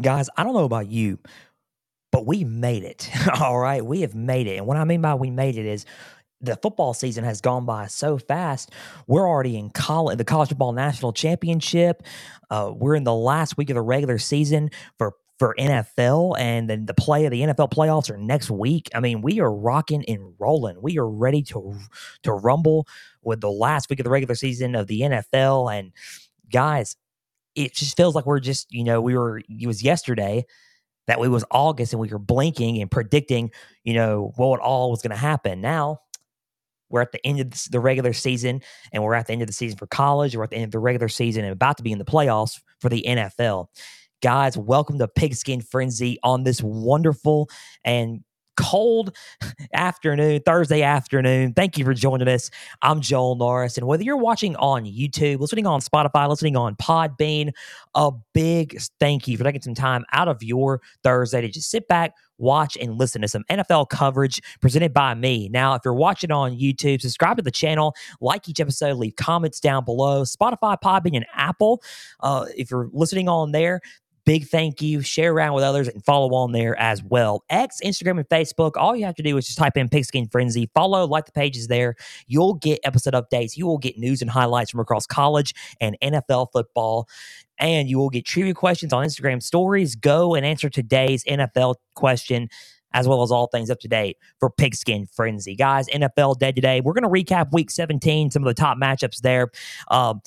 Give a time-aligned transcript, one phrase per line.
[0.00, 1.18] Guys, I don't know about you,
[2.12, 3.10] but we made it.
[3.40, 3.84] All right.
[3.84, 4.56] We have made it.
[4.56, 5.84] And what I mean by we made it is
[6.40, 8.70] the football season has gone by so fast.
[9.06, 12.02] We're already in college, the college football national championship.
[12.50, 16.86] Uh, we're in the last week of the regular season for for NFL, and then
[16.86, 18.88] the play of the NFL playoffs are next week.
[18.92, 20.82] I mean, we are rocking and rolling.
[20.82, 21.78] We are ready to
[22.24, 22.88] to rumble
[23.22, 25.72] with the last week of the regular season of the NFL.
[25.76, 25.92] And
[26.50, 26.96] guys,
[27.58, 30.44] it just feels like we're just you know we were it was yesterday
[31.06, 33.50] that it was August and we were blinking and predicting
[33.84, 35.60] you know what all was going to happen.
[35.60, 36.00] Now
[36.90, 39.52] we're at the end of the regular season and we're at the end of the
[39.52, 40.34] season for college.
[40.34, 42.60] We're at the end of the regular season and about to be in the playoffs
[42.80, 43.66] for the NFL.
[44.22, 47.48] Guys, welcome to Pigskin Frenzy on this wonderful
[47.84, 48.24] and
[48.58, 49.16] cold
[49.72, 51.54] afternoon, Thursday afternoon.
[51.54, 52.50] Thank you for joining us.
[52.82, 53.78] I'm Joel Norris.
[53.78, 57.52] And whether you're watching on YouTube, listening on Spotify, listening on Podbean,
[57.94, 61.86] a big thank you for taking some time out of your Thursday to just sit
[61.86, 65.48] back, watch, and listen to some NFL coverage presented by me.
[65.48, 69.60] Now, if you're watching on YouTube, subscribe to the channel, like each episode, leave comments
[69.60, 70.22] down below.
[70.22, 71.80] Spotify, Podbean, and Apple.
[72.20, 73.80] Uh, if you're listening on there,
[74.28, 75.00] big thank you.
[75.00, 77.44] Share around with others and follow on there as well.
[77.48, 78.72] X, Instagram, and Facebook.
[78.76, 80.70] All you have to do is just type in Pigskin Frenzy.
[80.74, 81.94] Follow, like the pages there.
[82.26, 83.56] You'll get episode updates.
[83.56, 87.08] You will get news and highlights from across college and NFL football.
[87.58, 89.96] And you will get trivia questions on Instagram stories.
[89.96, 92.50] Go and answer today's NFL question
[92.92, 95.56] as well as all things up to date for Pigskin Frenzy.
[95.56, 96.82] Guys, NFL Day today.
[96.82, 99.48] We're going to recap week 17, some of the top matchups there.
[99.90, 100.20] Um,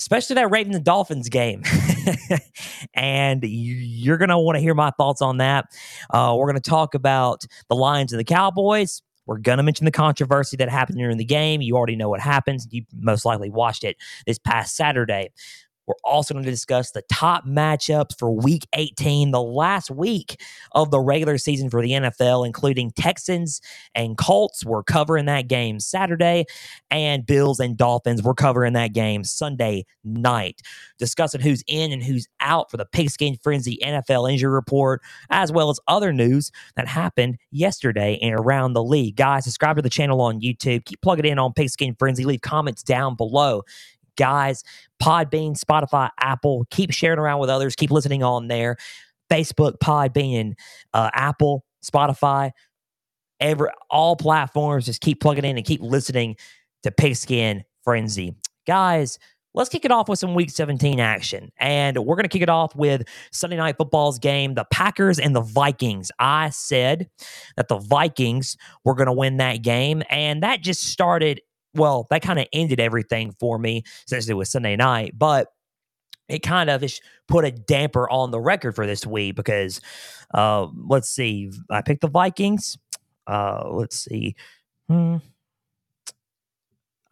[0.00, 1.62] especially that Ravens and Dolphins game.
[2.94, 5.66] and you're going to want to hear my thoughts on that.
[6.10, 9.02] Uh, we're going to talk about the Lions and the Cowboys.
[9.26, 11.60] We're going to mention the controversy that happened during the game.
[11.60, 12.66] You already know what happens.
[12.70, 15.30] You most likely watched it this past Saturday.
[15.86, 20.40] We're also going to discuss the top matchups for week 18, the last week
[20.72, 23.60] of the regular season for the NFL, including Texans
[23.94, 24.64] and Colts.
[24.64, 26.46] We're covering that game Saturday,
[26.90, 28.22] and Bills and Dolphins.
[28.22, 30.60] We're covering that game Sunday night.
[30.98, 35.70] Discussing who's in and who's out for the Pigskin Frenzy NFL injury report, as well
[35.70, 39.16] as other news that happened yesterday and around the league.
[39.16, 40.84] Guys, subscribe to the channel on YouTube.
[40.84, 42.24] Keep plugging in on Pigskin Frenzy.
[42.24, 43.62] Leave comments down below
[44.20, 44.62] guys.
[45.02, 46.66] Podbean, Spotify, Apple.
[46.70, 47.74] Keep sharing around with others.
[47.74, 48.76] Keep listening on there.
[49.30, 50.54] Facebook, Podbean,
[50.92, 52.50] uh, Apple, Spotify,
[53.40, 54.86] every all platforms.
[54.86, 56.36] Just keep plugging in and keep listening
[56.82, 58.34] to Pigskin Frenzy,
[58.66, 59.18] guys.
[59.52, 62.48] Let's kick it off with some Week 17 action, and we're going to kick it
[62.48, 63.02] off with
[63.32, 66.12] Sunday Night Football's game, the Packers and the Vikings.
[66.20, 67.08] I said
[67.56, 71.40] that the Vikings were going to win that game, and that just started
[71.74, 75.48] well, that kind of ended everything for me since it was Sunday night, but
[76.28, 76.84] it kind of
[77.28, 79.80] put a damper on the record for this week because
[80.32, 82.78] uh, let's see, I picked the Vikings.
[83.26, 84.36] Uh, let's see.
[84.88, 85.16] Hmm.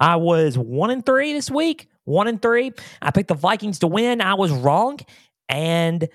[0.00, 1.88] I was one and three this week.
[2.04, 2.72] One and three.
[3.02, 4.20] I picked the Vikings to win.
[4.20, 5.00] I was wrong.
[5.48, 6.08] And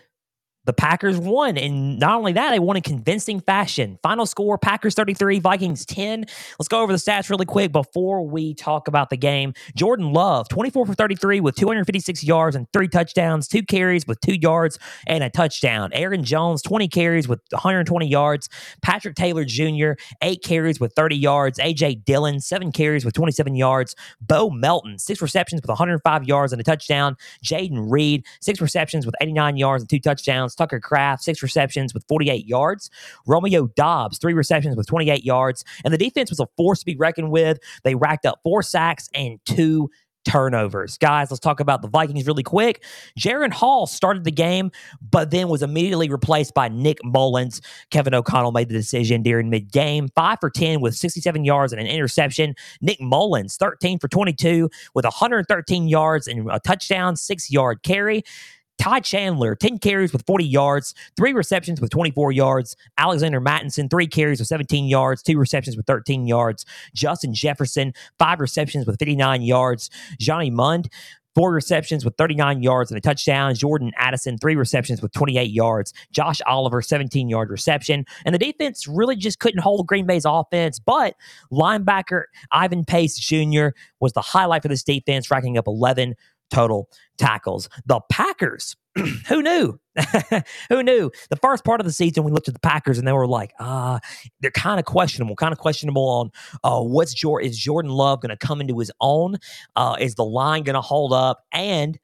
[0.65, 1.57] the Packers won.
[1.57, 3.99] And not only that, they won in convincing fashion.
[4.01, 6.25] Final score Packers 33, Vikings 10.
[6.59, 9.53] Let's go over the stats really quick before we talk about the game.
[9.75, 14.35] Jordan Love, 24 for 33 with 256 yards and three touchdowns, two carries with two
[14.35, 15.89] yards and a touchdown.
[15.93, 18.49] Aaron Jones, 20 carries with 120 yards.
[18.81, 19.91] Patrick Taylor Jr.,
[20.21, 21.59] eight carries with 30 yards.
[21.59, 23.95] AJ Dillon, seven carries with 27 yards.
[24.21, 27.17] Bo Melton, six receptions with 105 yards and a touchdown.
[27.43, 30.52] Jayden Reed, six receptions with 89 yards and two touchdowns.
[30.55, 32.89] Tucker Kraft, six receptions with 48 yards.
[33.27, 35.63] Romeo Doubs, three receptions with 28 yards.
[35.83, 37.59] And the defense was a force to be reckoned with.
[37.83, 39.89] They racked up four sacks and two
[40.25, 40.97] turnovers.
[40.97, 42.83] Guys, let's talk about the Vikings really quick.
[43.19, 44.71] Jaren Hall started the game,
[45.01, 47.61] but then was immediately replaced by Nick Mullens.
[47.91, 50.09] Kevin O'Connell made the decision during mid game.
[50.15, 52.55] Five for 10 with 67 yards and an interception.
[52.81, 58.23] Nick Mullens, 13 for 22 with 113 yards and a touchdown, six yard carry.
[58.77, 62.75] Ty Chandler, 10 carries with 40 yards, three receptions with 24 yards.
[62.97, 66.65] Alexander Mattison, three carries with 17 yards, two receptions with 13 yards.
[66.93, 69.89] Justin Jefferson, five receptions with 59 yards.
[70.19, 70.89] Johnny Mundt,
[71.35, 73.53] four receptions with 39 yards and a touchdown.
[73.55, 75.93] Jordan Addison, three receptions with 28 yards.
[76.11, 78.05] Josh Oliver, 17 yard reception.
[78.25, 81.15] And the defense really just couldn't hold Green Bay's offense, but
[81.51, 83.67] linebacker Ivan Pace Jr.
[83.99, 86.15] was the highlight for this defense, racking up 11
[86.53, 87.69] total tackles.
[87.85, 88.75] The Packers,
[89.27, 89.79] who knew?
[90.69, 91.11] who knew?
[91.29, 93.53] The first part of the season, we looked at the Packers and they were like,
[93.59, 93.99] ah, uh,
[94.39, 96.31] they're kind of questionable, kind of questionable on
[96.63, 99.37] uh, what's Jordan, is Jordan Love going to come into his own?
[99.75, 101.43] Uh, is the line going to hold up?
[101.51, 101.99] And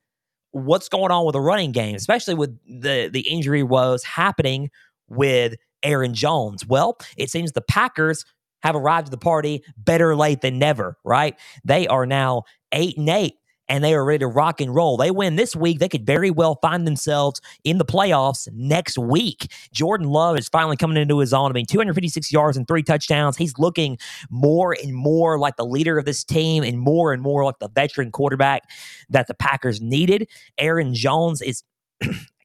[0.52, 4.72] what's going on with the running game, especially with the the injury woes happening
[5.08, 6.66] with Aaron Jones.
[6.66, 8.26] Well, it seems the Packers
[8.64, 11.40] have arrived at the party better late than never, right?
[11.64, 12.44] They are now
[12.74, 13.34] 8 and 8
[13.70, 14.98] and they are ready to rock and roll.
[14.98, 19.52] They win this week, they could very well find themselves in the playoffs next week.
[19.72, 21.52] Jordan Love is finally coming into his own.
[21.52, 23.38] I mean, 256 yards and three touchdowns.
[23.38, 23.98] He's looking
[24.30, 27.70] more and more like the leader of this team and more and more like the
[27.70, 28.64] veteran quarterback
[29.10, 30.28] that the Packers needed.
[30.58, 31.64] Aaron Jones is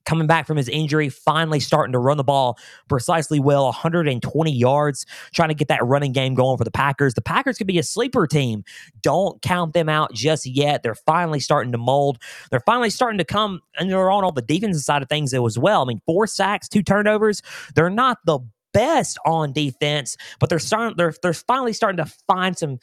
[0.04, 2.58] coming back from his injury, finally starting to run the ball
[2.88, 7.14] precisely well, 120 yards, trying to get that running game going for the Packers.
[7.14, 8.64] The Packers could be a sleeper team.
[9.02, 10.82] Don't count them out just yet.
[10.82, 12.18] They're finally starting to mold.
[12.50, 15.58] They're finally starting to come and they're on all the defensive side of things as
[15.58, 15.82] well.
[15.82, 17.42] I mean, four sacks, two turnovers.
[17.74, 18.40] They're not the
[18.74, 22.78] best on defense, but they're starting they're they're finally starting to find some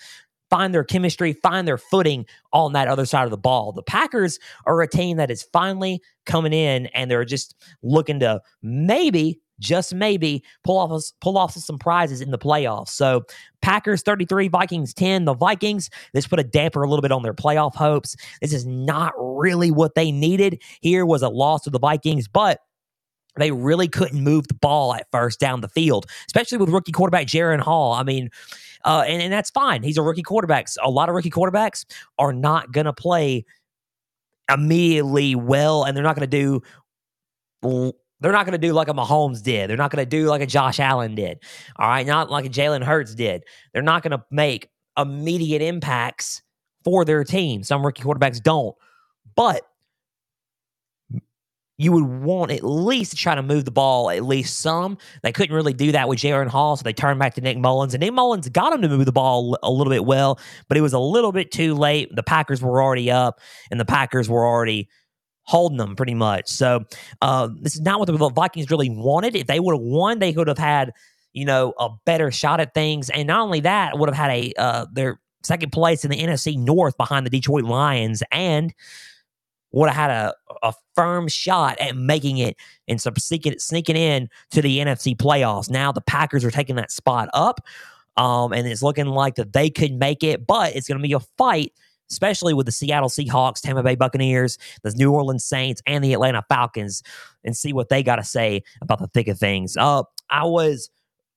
[0.51, 3.71] find their chemistry, find their footing on that other side of the ball.
[3.71, 4.37] The Packers
[4.67, 9.93] are a team that is finally coming in and they're just looking to maybe just
[9.93, 12.89] maybe pull off pull off some prizes in the playoffs.
[12.89, 13.23] So
[13.61, 15.25] Packers 33, Vikings 10.
[15.25, 18.15] The Vikings, this put a damper a little bit on their playoff hopes.
[18.41, 20.61] This is not really what they needed.
[20.81, 22.59] Here was a loss to the Vikings, but
[23.35, 27.27] they really couldn't move the ball at first down the field, especially with rookie quarterback
[27.27, 27.93] Jaren Hall.
[27.93, 28.29] I mean,
[28.83, 29.83] uh, and, and that's fine.
[29.83, 30.67] He's a rookie quarterback.
[30.83, 31.85] A lot of rookie quarterbacks
[32.19, 33.45] are not going to play
[34.51, 36.61] immediately well, and they're not going to
[37.61, 37.93] do.
[38.21, 39.69] They're not going to do like a Mahomes did.
[39.69, 41.39] They're not going to do like a Josh Allen did.
[41.77, 43.43] All right, not like a Jalen Hurts did.
[43.73, 46.41] They're not going to make immediate impacts
[46.83, 47.63] for their team.
[47.63, 48.75] Some rookie quarterbacks don't,
[49.35, 49.61] but
[51.81, 54.99] you would want at least to try to move the ball at least some.
[55.23, 57.95] They couldn't really do that with Jaren Hall, so they turned back to Nick Mullens.
[57.95, 60.81] And Nick Mullens got him to move the ball a little bit well, but it
[60.81, 62.15] was a little bit too late.
[62.15, 63.39] The Packers were already up,
[63.71, 64.89] and the Packers were already
[65.43, 66.49] holding them pretty much.
[66.49, 66.83] So
[67.23, 69.35] uh, this is not what the Vikings really wanted.
[69.35, 70.91] If they would have won, they could have had
[71.33, 74.53] you know a better shot at things, and not only that, would have had a
[74.55, 78.71] uh, their second place in the NFC North behind the Detroit Lions and
[79.71, 80.33] would have had a,
[80.63, 82.57] a firm shot at making it
[82.87, 85.69] and some sneaking, sneaking in to the NFC playoffs.
[85.69, 87.61] Now the Packers are taking that spot up,
[88.17, 91.13] um, and it's looking like that they could make it, but it's going to be
[91.13, 91.73] a fight,
[92.09, 96.43] especially with the Seattle Seahawks, Tampa Bay Buccaneers, the New Orleans Saints, and the Atlanta
[96.49, 97.03] Falcons,
[97.43, 99.77] and see what they got to say about the thick of things.
[99.77, 100.89] Uh, I was.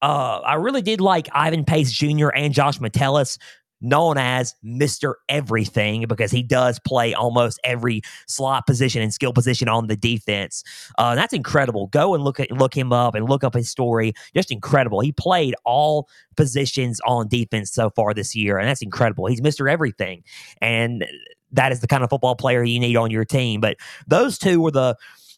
[0.03, 2.29] Uh, I really did like Ivan Pace Jr.
[2.29, 3.39] and Josh Metellus
[3.85, 5.15] known as Mr.
[5.29, 10.65] Everything because he does play almost every slot position and skill position on the defense.
[10.99, 11.89] Uh, that's incredible.
[11.89, 14.15] Go and look at look him up and look up his story.
[14.35, 15.01] Just incredible.
[15.01, 19.27] He played all positions on defense so far this year, and that's incredible.
[19.27, 19.71] He's Mr.
[19.71, 20.25] Everything,
[20.61, 21.05] and
[21.53, 23.61] that is the kind of football player you need on your team.
[23.61, 23.77] But
[24.07, 24.97] those two were the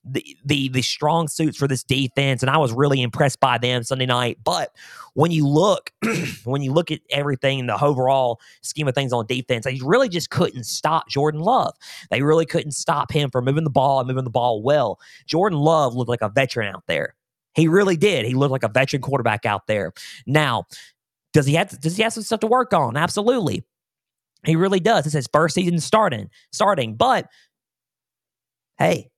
[0.08, 3.82] the, the the strong suits for this defense, and I was really impressed by them
[3.82, 4.38] Sunday night.
[4.44, 4.74] But
[5.14, 5.92] when you look
[6.44, 10.08] when you look at everything in the overall scheme of things on defense, they really
[10.08, 11.74] just couldn't stop Jordan Love.
[12.10, 15.00] They really couldn't stop him from moving the ball and moving the ball well.
[15.26, 17.14] Jordan Love looked like a veteran out there.
[17.54, 18.26] He really did.
[18.26, 19.92] He looked like a veteran quarterback out there.
[20.26, 20.66] Now,
[21.32, 22.96] does he have does he have some stuff to work on?
[22.96, 23.64] Absolutely.
[24.44, 25.06] He really does.
[25.06, 26.94] It's his first season starting, starting.
[26.94, 27.26] But
[28.78, 29.10] hey,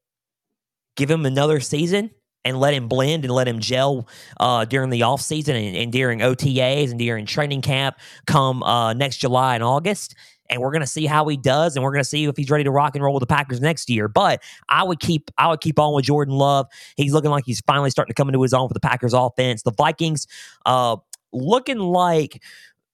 [0.98, 2.10] give him another season
[2.44, 4.06] and let him blend and let him gel
[4.40, 9.18] uh, during the offseason and, and during OTAs and during training camp come uh, next
[9.18, 10.14] July and August.
[10.50, 12.70] And we're gonna see how he does, and we're gonna see if he's ready to
[12.70, 14.08] rock and roll with the Packers next year.
[14.08, 16.66] But I would keep I would keep on with Jordan Love.
[16.96, 19.62] He's looking like he's finally starting to come into his own for the Packers offense.
[19.62, 20.26] The Vikings
[20.64, 20.96] uh,
[21.34, 22.42] looking like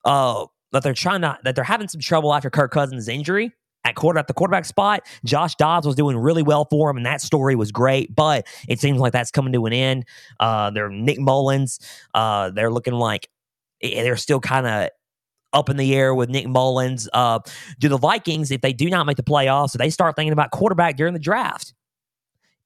[0.04, 3.52] uh, that they're trying to that they're having some trouble after Kirk Cousins' injury
[3.84, 5.06] at quarter at the quarterback spot.
[5.24, 8.14] Josh Dobbs was doing really well for him, and that story was great.
[8.14, 10.06] But it seems like that's coming to an end.
[10.40, 11.78] Uh, they're Nick Mullens.
[12.14, 13.28] Uh, they're looking like
[13.82, 14.90] eh, they're still kind of
[15.52, 17.08] up in the air with Nick Mullens.
[17.12, 17.38] Uh,
[17.78, 20.50] do the Vikings, if they do not make the playoffs, so they start thinking about
[20.50, 21.74] quarterback during the draft?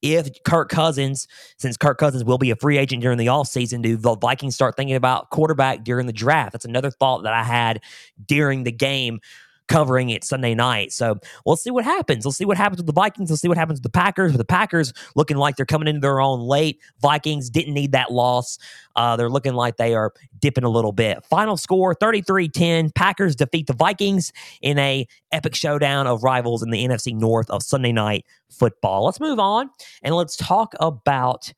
[0.00, 1.26] If Kirk Cousins,
[1.58, 4.76] since Kirk Cousins will be a free agent during the offseason, do the Vikings start
[4.76, 6.52] thinking about quarterback during the draft?
[6.52, 7.82] That's another thought that I had
[8.25, 9.18] during the game
[9.68, 10.92] covering it Sunday night.
[10.92, 12.25] So we'll see what happens.
[12.25, 13.30] We'll see what happens with the Vikings.
[13.30, 14.32] We'll see what happens with the Packers.
[14.32, 16.80] With the Packers looking like they're coming into their own late.
[17.00, 18.58] Vikings didn't need that loss.
[18.96, 21.25] Uh, they're looking like they are dipping a little bit.
[21.26, 22.94] Final score 33-10.
[22.94, 24.32] Packers defeat the Vikings
[24.62, 29.04] in a epic showdown of rivals in the NFC North of Sunday night football.
[29.04, 29.70] Let's move on
[30.02, 31.52] and let's talk about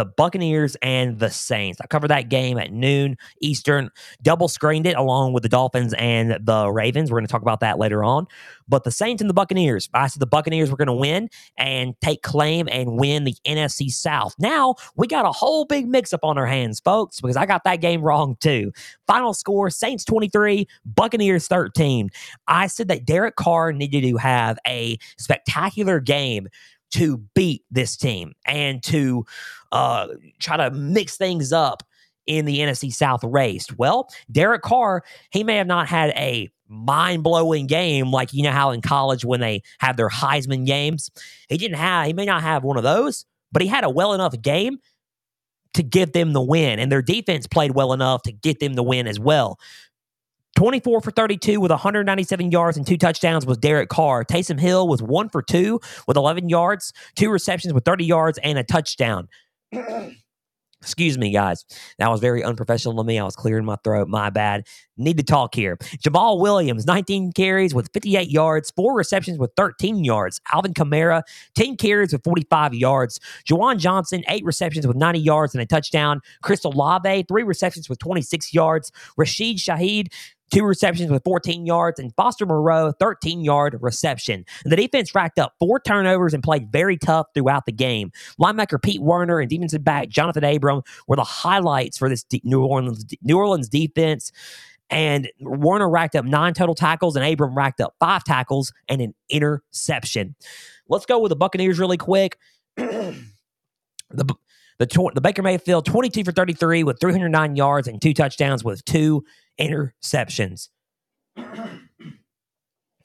[0.00, 1.78] the Buccaneers and the Saints.
[1.78, 3.90] I covered that game at noon Eastern,
[4.22, 7.10] double screened it along with the Dolphins and the Ravens.
[7.10, 8.26] We're going to talk about that later on.
[8.66, 11.28] But the Saints and the Buccaneers, I said the Buccaneers were going to win
[11.58, 14.34] and take claim and win the NFC South.
[14.38, 17.64] Now we got a whole big mix up on our hands, folks, because I got
[17.64, 18.72] that game wrong too.
[19.06, 22.08] Final score Saints 23, Buccaneers 13.
[22.48, 26.48] I said that Derek Carr needed to have a spectacular game
[26.92, 29.24] to beat this team and to
[29.72, 30.08] uh,
[30.40, 31.82] try to mix things up
[32.26, 33.66] in the NFC South race.
[33.76, 38.52] Well, Derek Carr, he may have not had a mind blowing game like you know
[38.52, 41.10] how in college when they have their Heisman games,
[41.48, 44.12] he didn't have, he may not have one of those, but he had a well
[44.12, 44.78] enough game
[45.74, 46.78] to give them the win.
[46.78, 49.58] And their defense played well enough to get them the win as well.
[50.56, 54.24] 24 for 32 with 197 yards and two touchdowns was Derek Carr.
[54.24, 58.58] Taysom Hill was one for two with 11 yards, two receptions with 30 yards, and
[58.58, 59.28] a touchdown.
[60.82, 61.66] Excuse me, guys.
[61.98, 63.18] That was very unprofessional of me.
[63.18, 64.08] I was clearing my throat.
[64.08, 64.66] My bad.
[64.96, 65.76] Need to talk here.
[65.76, 70.40] Jamaal Williams, 19 carries with 58 yards, four receptions with 13 yards.
[70.52, 71.22] Alvin Kamara,
[71.54, 73.20] 10 carries with 45 yards.
[73.46, 76.22] Juwan Johnson, eight receptions with 90 yards and a touchdown.
[76.42, 78.90] Chris Olave, three receptions with 26 yards.
[79.18, 80.08] Rashid Shaheed,
[80.50, 84.44] two receptions with 14 yards, and Foster Moreau, 13 yard reception.
[84.64, 88.12] And the defense racked up four turnovers and played very tough throughout the game.
[88.40, 93.04] Linebacker Pete Werner and defensive back Jonathan Abram were the highlights for this New Orleans
[93.22, 94.32] New Orleans defense.
[94.90, 99.14] And Werner racked up nine total tackles, and Abram racked up five tackles and an
[99.28, 100.34] interception.
[100.88, 102.36] Let's go with the Buccaneers really quick.
[102.76, 103.14] the
[104.10, 109.24] the, the Baker Mayfield 22 for 33 with 309 yards and two touchdowns with two
[109.60, 110.68] interceptions.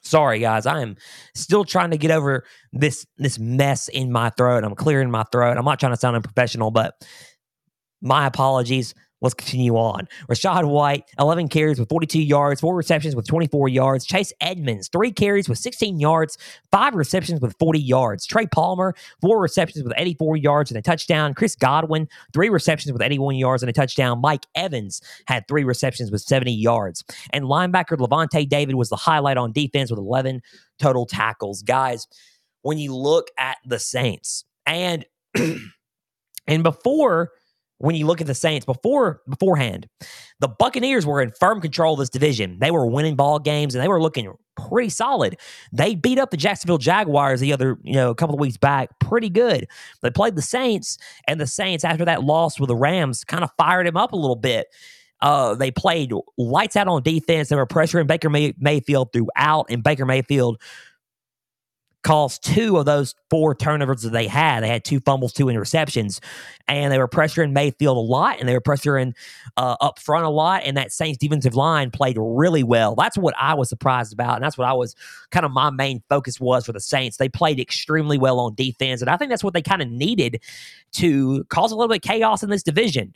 [0.02, 0.66] Sorry, guys.
[0.66, 0.96] I am
[1.34, 4.62] still trying to get over this this mess in my throat.
[4.62, 5.56] I'm clearing my throat.
[5.56, 6.94] I'm not trying to sound unprofessional, but
[8.00, 8.94] my apologies.
[9.22, 10.08] Let's continue on.
[10.28, 14.04] Rachaad White, 11 carries with 42 yards, four receptions with 24 yards.
[14.04, 16.36] Chase Edmonds, three carries with 16 yards,
[16.70, 18.26] five receptions with 40 yards.
[18.26, 21.32] Trey Palmer, four receptions with 84 yards and a touchdown.
[21.32, 24.20] Chris Godwin, three receptions with 81 yards and a touchdown.
[24.20, 27.02] Mike Evans had three receptions with 70 yards.
[27.32, 30.42] And linebacker Lavonte David was the highlight on defense with 11
[30.78, 31.62] total tackles.
[31.62, 32.06] Guys,
[32.60, 35.06] when you look at the Saints and
[36.46, 37.30] and before
[37.78, 39.88] when you look at the Saints before beforehand,
[40.40, 42.58] the Buccaneers were in firm control of this division.
[42.60, 45.36] They were winning ball games and they were looking pretty solid.
[45.72, 48.98] They beat up the Jacksonville Jaguars the other, you know, a couple of weeks back
[48.98, 49.66] pretty good.
[50.02, 53.50] They played the Saints, and the Saints, after that loss with the Rams, kind of
[53.58, 54.68] fired him up a little bit.
[55.22, 57.48] Uh, they played lights out on defense.
[57.48, 60.60] They were pressuring Baker May- Mayfield throughout, and Baker Mayfield
[62.06, 64.62] caused two of those four turnovers that they had.
[64.62, 66.20] They had two fumbles, two interceptions,
[66.68, 69.12] and they were pressuring Mayfield a lot, and they were pressuring
[69.56, 70.62] uh, up front a lot.
[70.64, 72.94] And that Saints defensive line played really well.
[72.94, 74.94] That's what I was surprised about, and that's what I was
[75.32, 77.16] kind of my main focus was for the Saints.
[77.16, 80.40] They played extremely well on defense, and I think that's what they kind of needed
[80.92, 83.14] to cause a little bit of chaos in this division.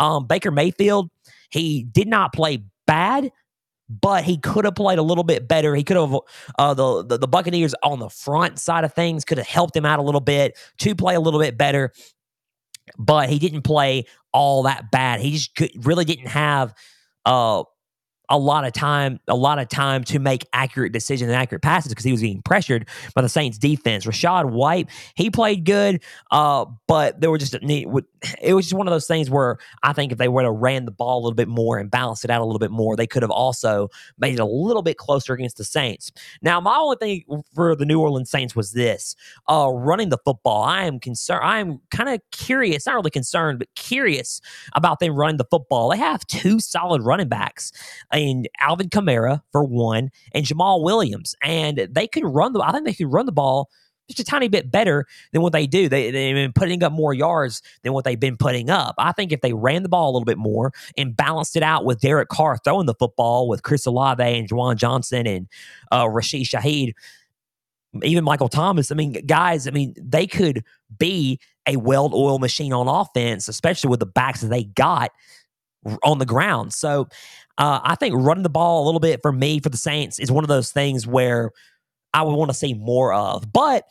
[0.00, 1.10] Um, Baker Mayfield,
[1.50, 3.30] he did not play bad
[4.00, 5.74] but he could have played a little bit better.
[5.74, 6.16] He could have
[6.58, 9.84] uh, the, the, the Buccaneers on the front side of things could have helped him
[9.84, 11.92] out a little bit to play a little bit better.
[12.98, 15.20] But he didn't play all that bad.
[15.20, 16.74] He just could, really didn't have
[17.26, 17.64] uh,
[18.28, 21.90] a lot of time, a lot of time to make accurate decisions and accurate passes
[21.90, 24.06] because he was being pressured by the Saints defense.
[24.06, 28.92] Rachaad White, he played good, uh, but there were just it was just one of
[28.92, 31.48] those things where I think if they would have ran the ball a little bit
[31.48, 33.88] more and balanced it out a little bit more, they could have also
[34.18, 36.12] made it a little bit closer against the Saints.
[36.40, 39.14] Now, my only thing for the New Orleans Saints was this:
[39.48, 40.62] uh, running the football.
[40.62, 41.40] I am concerned.
[41.42, 44.40] I am kind of curious, not really concerned, but curious
[44.74, 45.90] about them running the football.
[45.90, 47.72] They have two solid running backs
[48.12, 52.60] and Alvin Kamara for one, and Jamaal Williams, and they could run the.
[52.60, 53.70] I think they could run the ball
[54.08, 55.88] just a tiny bit better than what they do.
[55.88, 58.94] They, they've been putting up more yards than what they've been putting up.
[58.98, 61.84] I think if they ran the ball a little bit more and balanced it out
[61.84, 65.48] with Derek Carr throwing the football with Chris Olave and Juwan Johnson and
[65.92, 66.92] uh, Rashid Shaheed,
[68.02, 70.64] even Michael Thomas, I mean, guys, I mean, they could
[70.98, 75.12] be a well oiled machine on offense, especially with the backs that they got
[76.02, 76.72] on the ground.
[76.72, 77.08] So
[77.58, 80.30] uh, I think running the ball a little bit for me for the Saints is
[80.30, 81.50] one of those things where
[82.14, 83.52] I would want to see more of.
[83.52, 83.84] But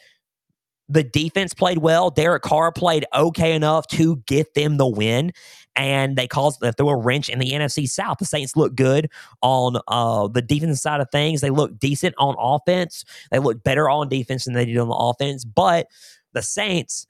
[0.90, 2.10] the defense played well.
[2.10, 5.32] Derek Carr played okay enough to get them the win,
[5.76, 8.18] and they caused they threw a wrench in the NFC South.
[8.18, 9.10] The Saints look good
[9.42, 11.40] on uh, the defense side of things.
[11.40, 13.06] They look decent on offense.
[13.32, 15.46] They look better on defense than they did on the offense.
[15.46, 15.88] But
[16.34, 17.08] the Saints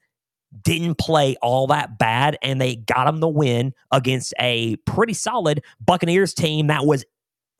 [0.62, 5.62] didn't play all that bad, and they got them the win against a pretty solid
[5.80, 7.04] Buccaneers team that was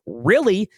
[0.07, 0.69] really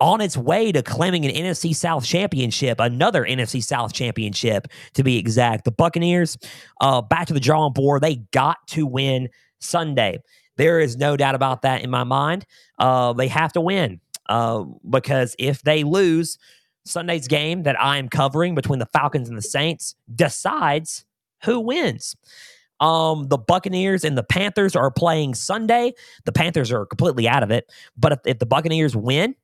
[0.00, 5.16] on its way to claiming an NFC South championship, another NFC South championship to be
[5.16, 5.64] exact.
[5.64, 6.36] The Buccaneers,
[6.80, 9.28] uh, back to the drawing board, they got to win
[9.60, 10.18] Sunday.
[10.56, 12.44] There is no doubt about that in my mind.
[12.78, 16.36] Uh, they have to win uh, because if they lose,
[16.84, 21.04] Sunday's game that I'm covering between the Falcons and the Saints decides
[21.44, 22.16] who wins.
[22.80, 25.94] Um, the Buccaneers and the Panthers are playing Sunday.
[26.24, 27.70] The Panthers are completely out of it.
[27.96, 29.36] But if, if the Buccaneers win,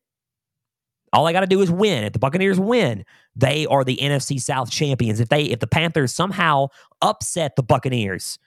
[1.12, 2.04] all I got to do is win.
[2.04, 3.04] If the Buccaneers win,
[3.36, 5.20] they are the NFC South champions.
[5.20, 6.68] If they if the Panthers somehow
[7.00, 8.38] upset the Buccaneers,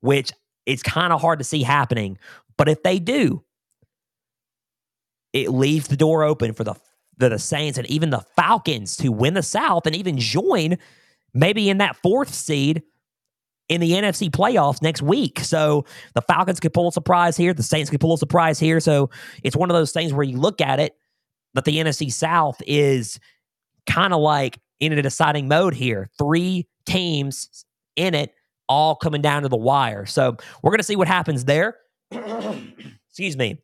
[0.00, 0.32] which
[0.64, 2.18] it's kind of hard to see happening,
[2.56, 3.44] but if they do,
[5.32, 6.74] it leaves the door open for the
[7.18, 10.78] the, the Saints and even the Falcons to win the South and even join
[11.34, 12.82] maybe in that fourth seed
[13.68, 15.40] in the NFC playoffs next week.
[15.40, 17.54] So the Falcons could pull a surprise here.
[17.54, 18.80] The Saints could pull a surprise here.
[18.80, 19.10] So
[19.42, 20.94] it's one of those things where you look at it
[21.54, 23.18] that the NFC South is
[23.86, 26.10] kind of like in a deciding mode here.
[26.18, 27.64] Three teams
[27.96, 28.34] in it,
[28.68, 30.04] all coming down to the wire.
[30.06, 31.76] So we're going to see what happens there.
[32.10, 33.58] Excuse me.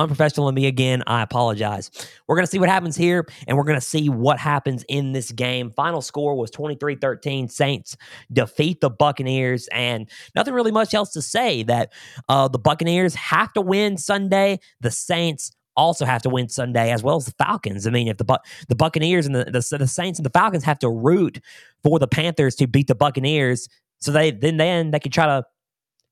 [0.00, 1.02] Unprofessional in me again.
[1.06, 1.90] I apologize.
[2.26, 5.12] We're going to see what happens here, and we're going to see what happens in
[5.12, 5.70] this game.
[5.70, 7.48] Final score was 23 13.
[7.48, 7.96] Saints
[8.32, 11.92] defeat the Buccaneers, and nothing really much else to say that
[12.28, 14.58] uh, the Buccaneers have to win Sunday.
[14.80, 17.86] The Saints also have to win Sunday, as well as the Falcons.
[17.86, 20.78] I mean, if the the Buccaneers and the, the, the Saints and the Falcons have
[20.80, 21.40] to root
[21.82, 25.44] for the Panthers to beat the Buccaneers, so they then then they can try to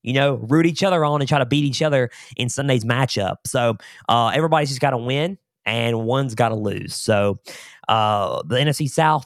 [0.03, 3.37] you know root each other on and try to beat each other in Sunday's matchup.
[3.45, 3.77] So
[4.07, 6.95] uh, everybody's just got to win, and one's got to lose.
[6.95, 7.39] So
[7.87, 9.25] uh, the NFC South.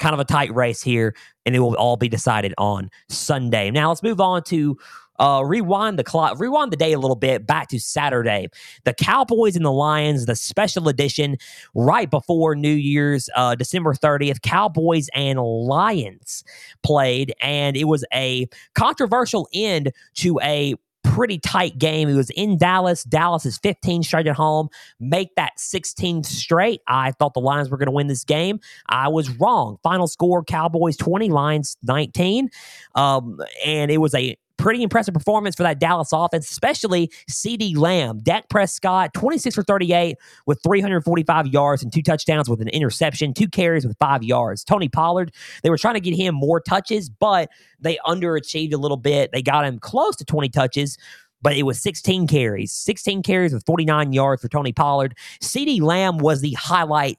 [0.00, 1.14] Kind of a tight race here,
[1.46, 3.70] and it will all be decided on Sunday.
[3.70, 4.76] Now, let's move on to
[5.18, 8.48] uh, rewind the clock, rewind the day a little bit back to Saturday.
[8.84, 11.36] The Cowboys and the Lions, the special edition
[11.74, 14.42] right before New Year's, uh, December 30th.
[14.42, 16.44] Cowboys and Lions
[16.82, 20.74] played, and it was a controversial end to a
[21.04, 22.08] pretty tight game.
[22.08, 23.04] It was in Dallas.
[23.04, 24.68] Dallas is 15 straight at home.
[24.98, 26.80] Make that 16 straight.
[26.88, 28.58] I thought the Lions were going to win this game.
[28.88, 29.78] I was wrong.
[29.82, 32.48] Final score Cowboys 20, Lions 19.
[32.96, 38.20] Um, and it was a pretty impressive performance for that Dallas offense, especially CeeDee Lamb.
[38.22, 43.46] Dak Prescott, 26 for 38 with 345 yards and two touchdowns with an interception, two
[43.46, 44.64] carries with five yards.
[44.64, 48.96] Tony Pollard, they were trying to get him more touches, but they underachieved a little
[48.96, 49.32] bit.
[49.32, 50.96] They got him close to 20 touches
[51.42, 55.14] but it was 16 carries, 16 carries with 49 yards for Tony Pollard.
[55.42, 57.18] CeeDee Lamb was the highlight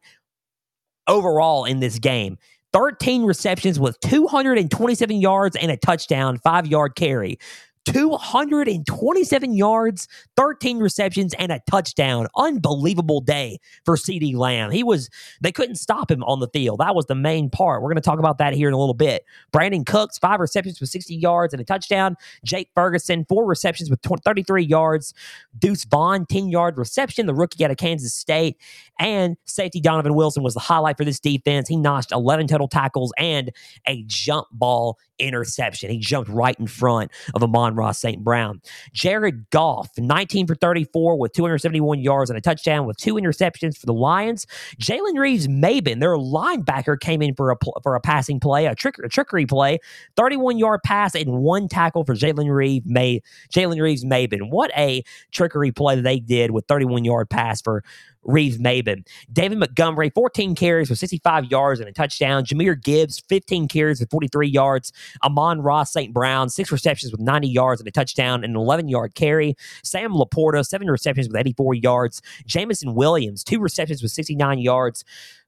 [1.08, 2.40] overall in this game.
[2.76, 7.40] 13 receptions with 227 yards and a touchdown, five yard carry.
[7.86, 12.28] 227 yards, 13 receptions, and a touchdown.
[12.36, 14.72] Unbelievable day for CeeDee Lamb.
[14.72, 15.10] He was,
[15.42, 16.80] they couldn't stop him on the field.
[16.80, 17.82] That was the main part.
[17.82, 19.24] We're going to talk about that here in a little bit.
[19.54, 22.16] Brandin Cooks, five receptions with 60 yards and a touchdown.
[22.44, 25.14] Jake Ferguson, four receptions with 33 yards.
[25.58, 28.58] Deuce Vaughn, 10 yard reception, the rookie out of Kansas State.
[29.00, 31.68] And safety Donovan Wilson was the highlight for this defense.
[31.68, 33.52] He notched 11 total tackles and
[33.88, 35.90] a jump ball interception.
[35.90, 37.42] He jumped right in front of
[37.76, 38.24] Amon-Ra St.
[38.24, 38.62] Brown.
[38.94, 43.86] Jared Goff, 19 for 34 with 271 yards and a touchdown with two interceptions for
[43.86, 44.46] the Lions.
[44.80, 49.10] Jalen Reeves-Maybin, their linebacker, came in for a for a passing play, a, trick, a
[49.10, 49.80] trickery play,
[50.16, 53.22] 31 yard pass and one tackle for Jalen Reeves May
[53.54, 54.50] Jalen Reeves-Maybin.
[54.50, 57.84] What a trickery play they did with 31 yard pass for
[58.26, 59.08] Reeves-Maybin.
[59.32, 62.44] David Montgomery, 14 carries with 65 yards and a touchdown.
[62.44, 64.92] Jahmyr Gibbs, 15 carries with 43 yards.
[65.24, 66.14] Amon-Ra St.
[66.14, 69.56] Brown, six receptions with 90 yards and a touchdown and an 11 yard carry.
[69.84, 72.22] Sam LaPorta, seven receptions with 84 yards.
[72.46, 75.04] Jameson Williams, two receptions with 69 yards.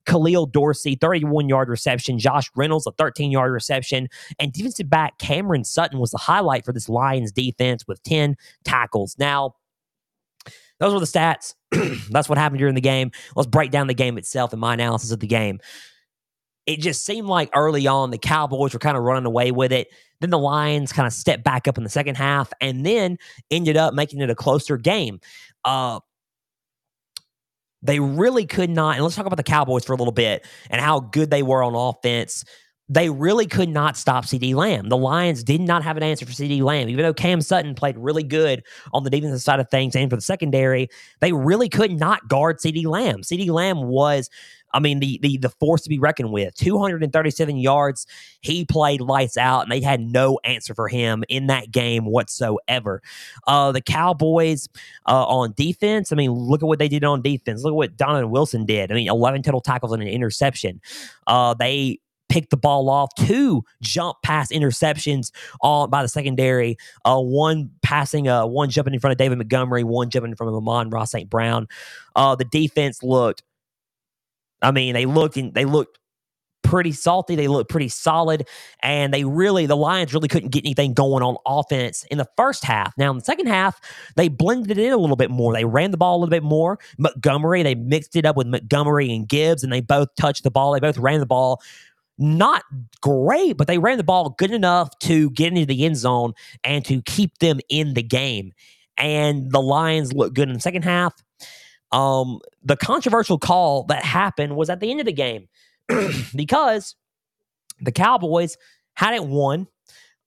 [0.08, 2.18] Khalil Dorsey, 31 yard reception.
[2.18, 4.08] Josh Reynolds, a 13 yard reception.
[4.40, 9.16] And defensive back Cameron Sutton was the highlight for this Lions defense with 10 tackles.
[9.20, 9.56] Now,
[10.80, 11.56] those were the stats.
[12.12, 13.12] That's what happened during the game.
[13.36, 15.60] Let's break down the game itself and my analysis of the game.
[16.66, 19.88] It just seemed like early on the Cowboys were kind of running away with it.
[20.20, 23.18] Then the Lions kind of stepped back up in the second half and then
[23.50, 25.20] ended up making it a closer game.
[25.64, 26.00] Uh,
[27.82, 28.96] they really could not.
[28.96, 31.64] And let's talk about the Cowboys for a little bit and how good they were
[31.64, 32.44] on offense
[32.90, 34.90] they really could not stop CeeDee Lamb.
[34.90, 36.88] The Lions did not have an answer for CeeDee Lamb.
[36.88, 40.16] Even though Cam Sutton played really good on the defensive side of things and for
[40.16, 40.88] the secondary,
[41.20, 43.22] they really could not guard CeeDee Lamb.
[43.24, 44.30] CeeDee Lamb was
[44.74, 46.54] I mean, the the the force to be reckoned with.
[46.56, 48.06] 237 yards.
[48.42, 53.02] He played lights out, and they had no answer for him in that game whatsoever.
[53.48, 54.68] Uh, the Cowboys
[55.08, 56.12] uh, on defense.
[56.12, 57.64] I mean, look at what they did on defense.
[57.64, 58.92] Look at what Donovan Wilson did.
[58.92, 60.82] I mean, 11 total tackles and an interception.
[61.26, 67.20] Uh, they picked the ball off, two jump pass interceptions all by the secondary, uh,
[67.20, 70.56] one passing, uh, one jumping in front of David Montgomery, one jumping in front of
[70.56, 71.30] Amon-Ra St.
[71.30, 71.68] Brown.
[72.16, 73.44] Uh, the defense looked,
[74.62, 76.00] I mean, they looked in, they looked
[76.68, 77.36] pretty salty.
[77.36, 78.48] They looked pretty solid.
[78.84, 82.66] And they really, the Lions really couldn't get anything going on offense in the first
[82.66, 82.94] half.
[82.98, 83.80] Now, in the second half,
[84.16, 85.54] they blended it in a little bit more.
[85.54, 86.78] They ran the ball a little bit more.
[86.98, 90.74] Montgomery, they mixed it up with Montgomery and Gibbs, and they both touched the ball.
[90.74, 91.62] They both ran the ball
[92.18, 92.64] not
[93.02, 96.84] great, but they ran the ball good enough to get into the end zone and
[96.86, 98.54] to keep them in the game.
[98.98, 101.14] And the Lions look good in the second half.
[101.92, 105.48] Um, the controversial call that happened was at the end of the game
[106.36, 106.96] because
[107.80, 108.58] the Cowboys
[108.96, 109.68] hadn't won.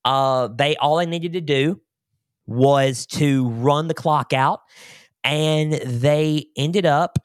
[0.04, 1.80] Uh, they all they needed to do
[2.46, 4.60] was to run the clock out,
[5.22, 7.18] and they ended up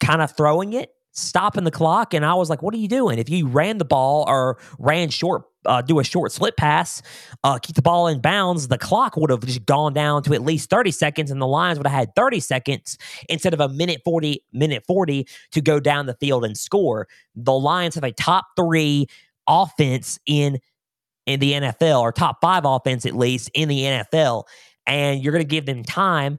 [0.00, 2.12] kind of throwing it stopping the clock.
[2.12, 3.18] And I was like, what are you doing?
[3.18, 7.00] If you ran the ball or ran short, uh, do a short slip pass,
[7.42, 10.42] uh, keep the ball in bounds, the clock would have just gone down to at
[10.42, 12.98] least 30 seconds and the Lions would have had 30 seconds
[13.28, 17.08] instead of a minute 40, minute 40 to go down the field and score.
[17.34, 19.06] The Lions have a top three
[19.46, 20.58] offense in
[21.26, 24.44] in the NFL or top five offense at least in the NFL.
[24.86, 26.38] And you're going to give them time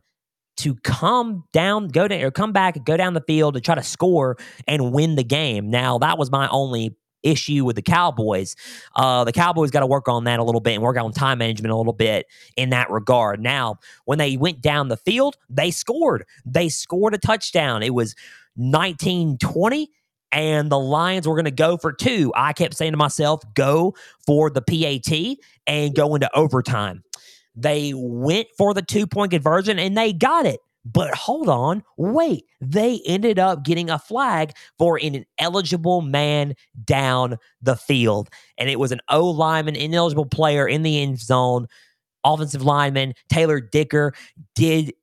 [0.58, 3.84] to come down, go down, or come back, go down the field to try to
[3.84, 4.38] score
[4.68, 5.70] and win the game.
[5.70, 8.56] Now, that was my only issue with the Cowboys.
[8.96, 11.40] Uh, the Cowboys got to work on that a little bit and work on time
[11.40, 13.42] management a little bit in that regard.
[13.42, 16.26] Now, when they went down the field, they scored.
[16.46, 17.84] They scored a touchdown.
[17.84, 18.16] It was
[18.56, 19.90] 1920
[20.36, 22.32] and the Lions were going to go for two.
[22.36, 27.05] I kept saying to myself, go for the PAT and go into overtime.
[27.56, 30.60] They went for the two point conversion and they got it.
[30.86, 32.46] But hold on, wait.
[32.62, 38.30] They ended up getting a flag for an ineligible man down the field.
[38.60, 41.68] And it was an O lineman, ineligible player in the end zone.
[42.24, 44.14] Offensive lineman Taylor Decker
[44.54, 44.94] did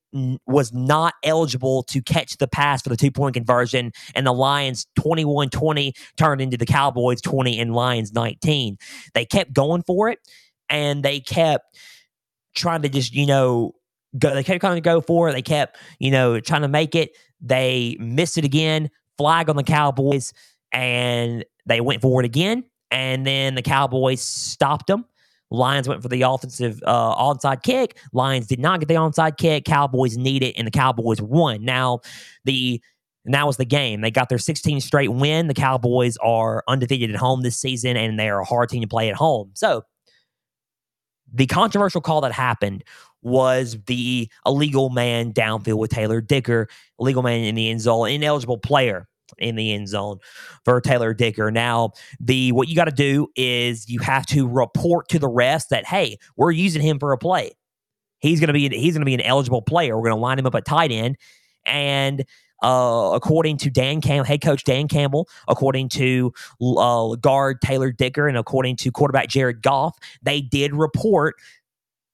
[0.47, 3.93] was not eligible to catch the pass for the two point conversion.
[4.15, 8.77] And the Lions 21 20 turned into the Cowboys 20 and Lions 19.
[9.15, 10.19] They kept going for it
[10.69, 11.77] and they kept
[12.55, 13.75] trying to just, you know,
[14.19, 14.35] go.
[14.35, 15.33] They kept trying to go for it.
[15.33, 17.17] They kept, you know, trying to make it.
[17.41, 18.91] They missed it again.
[19.19, 20.33] Flag on the Cowboys,
[20.73, 22.65] and they went for it again.
[22.91, 25.05] And then the Cowboys stopped them.
[25.51, 27.99] Lions went for the offensive uh, onside kick.
[28.12, 29.65] Lions did not get the onside kick.
[29.65, 31.65] Cowboys need it, and the Cowboys won.
[31.65, 32.01] Now,
[32.45, 32.81] the
[33.25, 34.01] and that was the game.
[34.01, 35.47] They got their 16 straight win.
[35.47, 38.88] The Cowboys are undefeated at home this season, and they are a hard team to
[38.88, 39.51] play at home.
[39.55, 39.85] So
[41.33, 42.85] the controversial call that happened
[43.23, 46.68] was the illegal man downfield with Taylor Decker,
[46.99, 50.18] illegal man in the end zone, ineligible player in the end zone
[50.64, 51.51] for Taylor Decker.
[51.51, 55.71] Now, the what you got to do is you have to report to the rest
[55.71, 57.53] that hey, we're using him for a play.
[58.18, 59.97] He's gonna be he's gonna be an eligible player.
[59.97, 61.16] We're gonna line him up at tight end,
[61.64, 62.25] and
[62.62, 68.29] uh, according to Dan Campbell, head coach Dan Campbell, according to uh, guard Taylor Decker,
[68.29, 71.37] and according to quarterback Jared Goff, they did report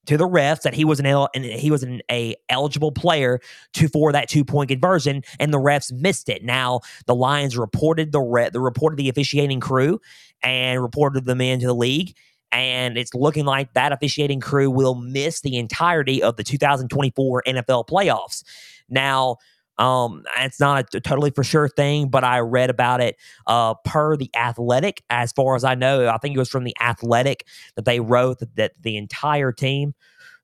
[0.06, 3.40] to the refs that he was an el- he was an a eligible player
[3.74, 6.42] to for that two point conversion, and the refs missed it.
[6.42, 10.00] Now the Lions reported the re- the reported the officiating crew
[10.42, 12.16] and reported them into the league.
[12.50, 17.86] And it's looking like that officiating crew will miss the entirety of the 2024 NFL
[17.86, 18.42] playoffs.
[18.88, 19.36] Now,
[19.78, 24.16] um, it's not a totally for sure thing, but I read about it uh, per
[24.16, 25.02] the Athletic.
[25.08, 28.40] As far as I know, I think it was from the Athletic that they wrote
[28.40, 29.94] that, that the entire team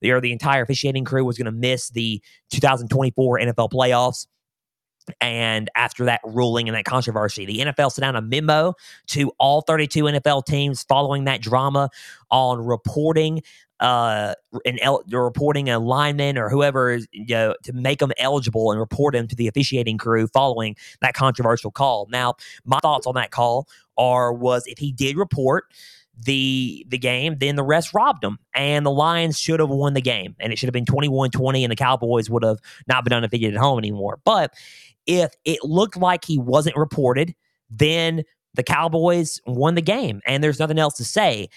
[0.04, 4.26] or the entire officiating crew was going to miss the 2024 NFL playoffs.
[5.20, 8.74] And after that ruling and that controversy, the NFL sent out a memo
[9.08, 11.90] to all 32 NFL teams following that drama
[12.30, 13.42] on reporting
[13.80, 14.34] uh,
[14.64, 18.80] an el- reporting a lineman or whoever is, you know, to make them eligible and
[18.80, 22.06] report them to the officiating crew following that controversial call.
[22.10, 22.34] Now,
[22.64, 25.64] my thoughts on that call are was if he did report
[26.16, 28.38] the the game, then the rest robbed them.
[28.54, 30.36] And the Lions should have won the game.
[30.38, 33.60] And it should have been 21-20, and the Cowboys would have not been undefeated at
[33.60, 34.20] home anymore.
[34.24, 34.54] But
[35.06, 37.34] if it looked like he wasn't reported,
[37.68, 38.22] then
[38.54, 40.20] the Cowboys won the game.
[40.26, 41.48] And there's nothing else to say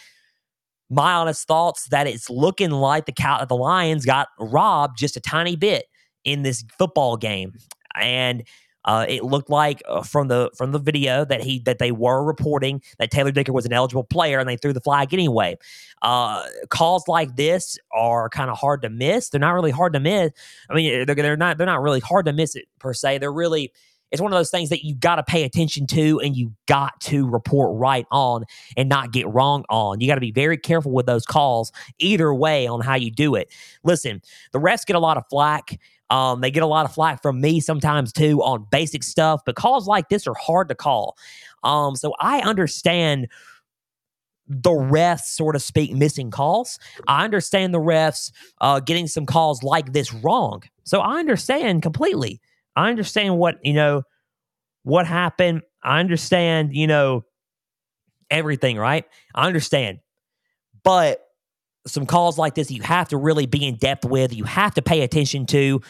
[0.90, 5.22] my honest thoughts that it's looking like the cow the Lions got robbed just a
[5.22, 5.86] tiny bit
[6.24, 7.54] in this football game.
[7.96, 8.44] And
[8.86, 12.24] Uh, it looked like uh, from the from the video that he that they were
[12.24, 15.58] reporting that Taylor Decker was an eligible player, and they threw the flag anyway.
[16.02, 19.28] Uh, calls like this are kind of hard to miss.
[19.28, 20.32] They're not really hard to miss.
[20.70, 23.18] I mean, they're, they're not they're not really hard to miss it per se.
[23.18, 23.74] They're really
[24.12, 27.00] it's one of those things that you got to pay attention to and you got
[27.02, 30.00] to report right on and not get wrong on.
[30.00, 33.36] You got to be very careful with those calls either way on how you do
[33.36, 33.54] it.
[33.84, 34.22] Listen,
[34.54, 35.80] the refs get a lot of flack.
[36.10, 39.56] Um, they get a lot of flack from me sometimes too on basic stuff, but
[39.56, 41.18] calls like this are hard to call.
[41.64, 43.28] Um, so I understand
[44.48, 46.80] the refs, sort of speak, missing calls.
[47.08, 50.64] I understand the refs uh, getting some calls like this wrong.
[50.86, 52.40] So I understand completely.
[52.78, 54.04] I understand what, you know,
[54.84, 55.64] what happened.
[55.84, 57.24] I understand, you know,
[58.30, 59.04] everything, right?
[59.34, 59.98] I understand.
[60.84, 61.20] But
[61.88, 64.84] some calls like this you have to really be in depth with, you have to
[64.84, 65.82] pay attention to,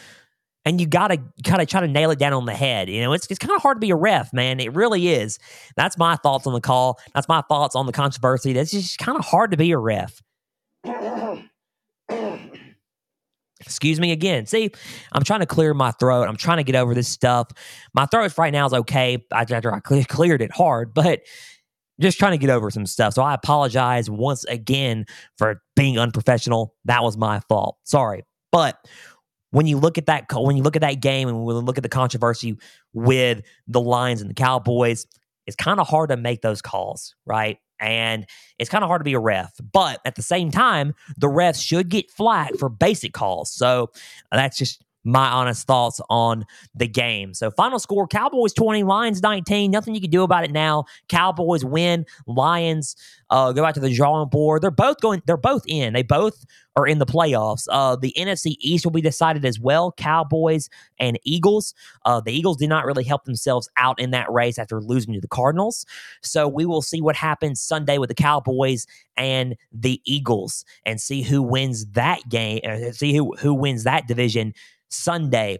[0.64, 2.90] and you got to kind of try to nail it down on the head.
[2.90, 4.62] You know, it's, it's kind of hard to be a ref, man.
[4.62, 5.40] It really is.
[5.76, 7.00] That's my thoughts on the call.
[7.14, 8.54] That's my thoughts on the controversy.
[8.54, 10.22] That's just kind of hard to be a ref.
[13.68, 14.46] Excuse me again.
[14.46, 14.72] See,
[15.12, 16.24] I'm trying to clear my throat.
[16.28, 17.50] I'm trying to get over this stuff.
[17.94, 21.22] My throat right now is okay after I cleared it hard, but
[22.00, 23.14] just trying to get over some stuff.
[23.14, 25.06] So I apologize once again
[25.38, 26.76] for being unprofessional.
[26.86, 27.78] That was my fault.
[27.84, 28.24] Sorry.
[28.52, 28.78] But
[29.52, 31.78] when you look at that when you look at that game and when you look
[31.78, 32.58] at the controversy
[32.94, 35.08] with the Lions and the Cowboys,
[35.48, 37.58] it's kind of hard to make those calls, right?
[37.80, 38.26] and
[38.58, 39.54] it's kind of hard to be a ref.
[39.72, 43.52] But at the same time, the refs should get flack for basic calls.
[43.52, 43.92] So
[44.32, 47.34] that's just my honest thoughts on the game.
[47.34, 49.72] So final score Cowboys 20, Lions 19.
[49.72, 50.84] Nothing you can do about it now.
[51.08, 52.96] Cowboys win, Lions
[53.30, 54.62] uh, go back to the drawing board.
[54.62, 55.94] They're both going, they're both in.
[55.94, 57.68] They both are in the playoffs.
[57.72, 59.94] Uh, the NFC East will be decided as well.
[59.94, 61.74] Cowboys and Eagles.
[62.06, 65.22] Uh, the Eagles did not really help themselves out in that race after losing to
[65.22, 65.86] the Cardinals.
[66.22, 71.22] So we will see what happens Sunday with the Cowboys and the Eagles and see
[71.22, 74.54] who wins that game, uh, see who, who wins that division
[74.90, 75.60] Sunday.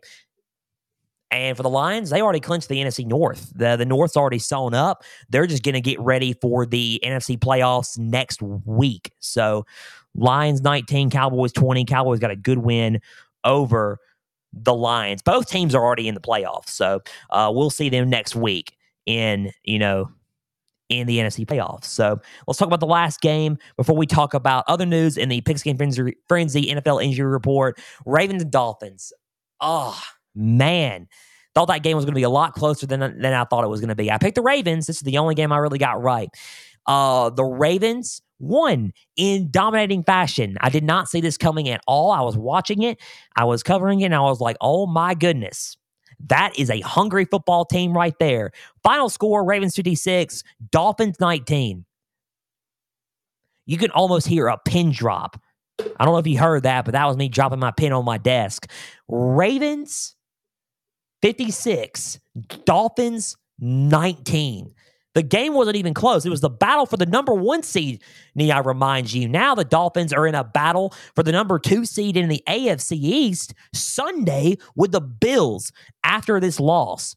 [1.30, 3.52] And for the Lions, they already clinched the NFC North.
[3.54, 5.04] The, the North's already sewn up.
[5.30, 9.12] They're just going to get ready for the NFC playoffs next week.
[9.20, 9.66] So,
[10.16, 11.86] Lions 19, Cowboys 20.
[11.86, 13.02] Cowboys got a good win
[13.44, 14.00] over
[14.54, 15.22] the Lions.
[15.22, 16.70] Both teams are already in the playoffs.
[16.70, 20.10] So, uh, we'll see them next week in, you know,
[20.90, 21.86] in the NFC playoffs.
[21.86, 25.42] So let's talk about the last game before we talk about other news in the
[25.42, 27.80] Pigskin Frenzy, Frenzy NFL injury report.
[28.06, 29.12] Ravens and Dolphins.
[29.60, 30.00] Oh,
[30.36, 31.08] man.
[31.56, 33.68] Thought that game was going to be a lot closer than, than I thought it
[33.68, 34.12] was going to be.
[34.12, 34.88] I picked the Ravens.
[34.88, 36.30] This is the only game I really got right.
[36.86, 40.58] Uh, the Ravens won in dominating fashion.
[40.62, 42.12] I did not see this coming at all.
[42.12, 43.00] I was watching it,
[43.36, 45.76] I was covering it, and I was like, oh my goodness.
[46.26, 48.52] That is a hungry football team right there.
[48.84, 51.86] Final score Ravens 56, Dolphins 19.
[53.66, 55.40] You can almost hear a pin drop.
[55.80, 58.06] I don't know if you heard that, but that was me dropping my pin on
[58.06, 58.70] my desk.
[59.08, 60.16] Ravens
[61.22, 62.20] 56,
[62.66, 64.74] Dolphins 19.
[65.18, 66.28] The game wasn't even close.
[66.28, 68.04] It was the battle for the number one seed,
[68.36, 69.28] need I remind you.
[69.28, 72.92] Now the Dolphins are in a battle for the number two seed in the AFC
[72.92, 75.72] East Sunday with the Bills
[76.04, 77.16] after this loss.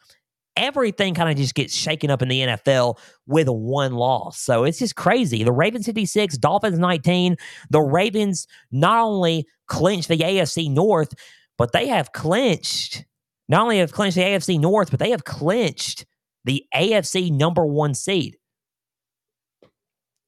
[0.56, 4.40] Everything kind of just gets shaken up in the NFL with one loss.
[4.40, 5.44] So it's just crazy.
[5.44, 7.36] The Ravens 56, Dolphins 19.
[7.68, 11.12] The Ravens not only clinched the AFC North,
[11.58, 13.04] but they have clinched,
[13.46, 16.06] not only have clinched the AFC North, but they have clinched
[16.44, 18.37] the AFC number one seed.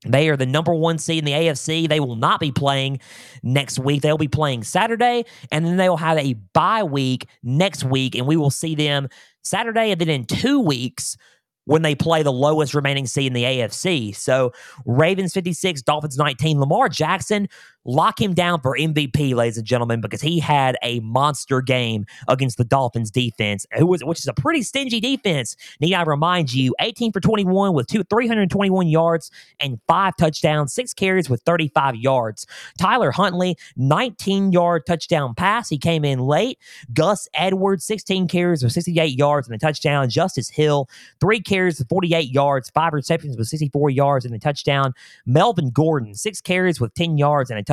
[0.04, 1.88] They are the number one seed in the AFC.
[1.88, 3.00] They will not be playing
[3.42, 4.02] next week.
[4.02, 8.26] They'll be playing Saturday, and then they will have a bye week next week, and
[8.26, 9.08] we will see them
[9.42, 11.16] Saturday, and then in two weeks,
[11.64, 14.14] when they play the lowest remaining seed in the AFC.
[14.16, 14.52] So
[14.84, 16.58] Ravens 56, Dolphins 19.
[16.58, 17.48] Lamar Jackson,
[17.84, 22.58] lock him down for MVP, ladies and gentlemen, because he had a monster game against
[22.58, 25.56] the Dolphins defense, who was which is a pretty stingy defense.
[25.80, 30.94] Need I remind you, 18 for 21 with two 321 yards and five touchdowns, six
[30.94, 32.46] carries with 35 yards.
[32.78, 35.68] Tyler Huntley, 19 yard touchdown pass.
[35.68, 36.58] He came in late.
[36.92, 40.08] Gus Edwards, 16 carries with 68 yards and a touchdown.
[40.08, 40.88] Justice Hill,
[41.20, 44.94] three carries with 48 yards, five receptions with 64 yards and a touchdown.
[45.26, 47.71] Melvin Gordon, six carries with 10 yards and a touchdown.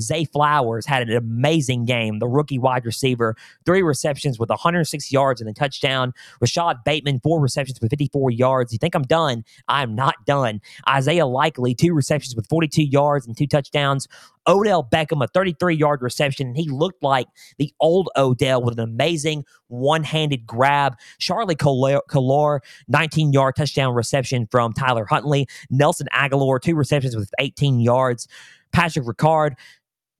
[0.00, 5.40] Zay Flowers had an amazing game, the rookie wide receiver, three receptions with 106 yards
[5.40, 6.12] and a touchdown.
[6.40, 8.72] Rashod Bateman, four receptions with 54 yards.
[8.72, 9.44] You think I'm done?
[9.68, 10.60] I'm not done.
[10.88, 14.08] Isaiah Likely, two receptions with 42 yards and two touchdowns.
[14.46, 17.26] Odell Beckham, a 33 yard reception, and he looked like
[17.58, 20.96] the old Odell with an amazing one handed grab.
[21.18, 25.46] Charlie Kolar, 19 yard touchdown reception from Tyler Huntley.
[25.70, 28.28] Nelson Agholor, two receptions with 18 yards.
[28.72, 29.54] Patrick Ricard,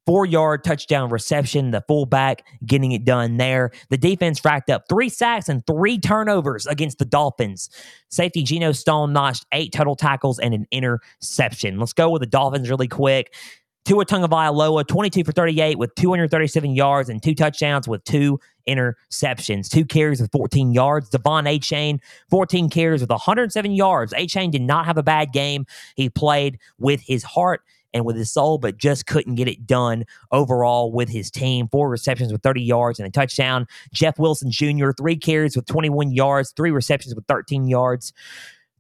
[0.07, 3.71] four yard touchdown reception, the fullback getting it done there.
[3.91, 7.71] The defense racked up three sacks and three turnovers against the Dolphins.
[8.11, 11.79] Safety Geno Stone notched eight total tackles and an interception.
[11.79, 13.35] Let's go with the Dolphins really quick.
[13.85, 18.38] Tua Tagovailoa, 22 for 38 with 237 yards and two touchdowns with two
[18.69, 19.69] interceptions.
[19.69, 21.11] Two carries with 14 yards.
[21.11, 21.99] De'Von Achane,
[22.31, 24.12] 14 carries with 107 yards.
[24.12, 25.67] Achane did not have a bad game.
[25.97, 27.62] He played with his heart
[27.95, 31.69] and with his soul, but just couldn't get it done overall with his team.
[31.69, 33.67] Four receptions with 30 yards and a touchdown.
[33.93, 38.13] Jeff Wilson Jr., three carries with 21 yards, three receptions with 13 yards.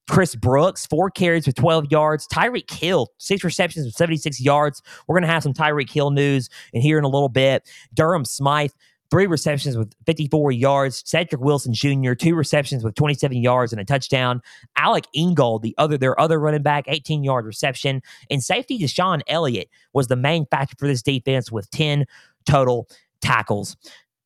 [0.08, 2.26] Chris Brooks, four carries with 12 yards.
[2.26, 4.82] Tyreek Hill, six receptions with 76 yards.
[5.06, 7.68] We're going to have some Tyreek Hill news in here in a little bit.
[7.94, 8.72] Durham Smythe,
[9.12, 11.02] three receptions with 54 yards.
[11.04, 14.40] Cedric Wilson Jr., two receptions with 27 yards and a touchdown.
[14.78, 18.00] Alec Ingold, the other their other running back, 18 yard reception.
[18.30, 22.06] And safety DeShon Elliott was the main factor for this defense with 10
[22.46, 22.88] total
[23.20, 23.76] tackles.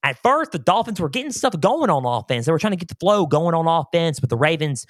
[0.05, 2.47] At first, the Dolphins were getting stuff going on offense.
[2.47, 4.87] They were trying to get the flow going on offense, but the Ravens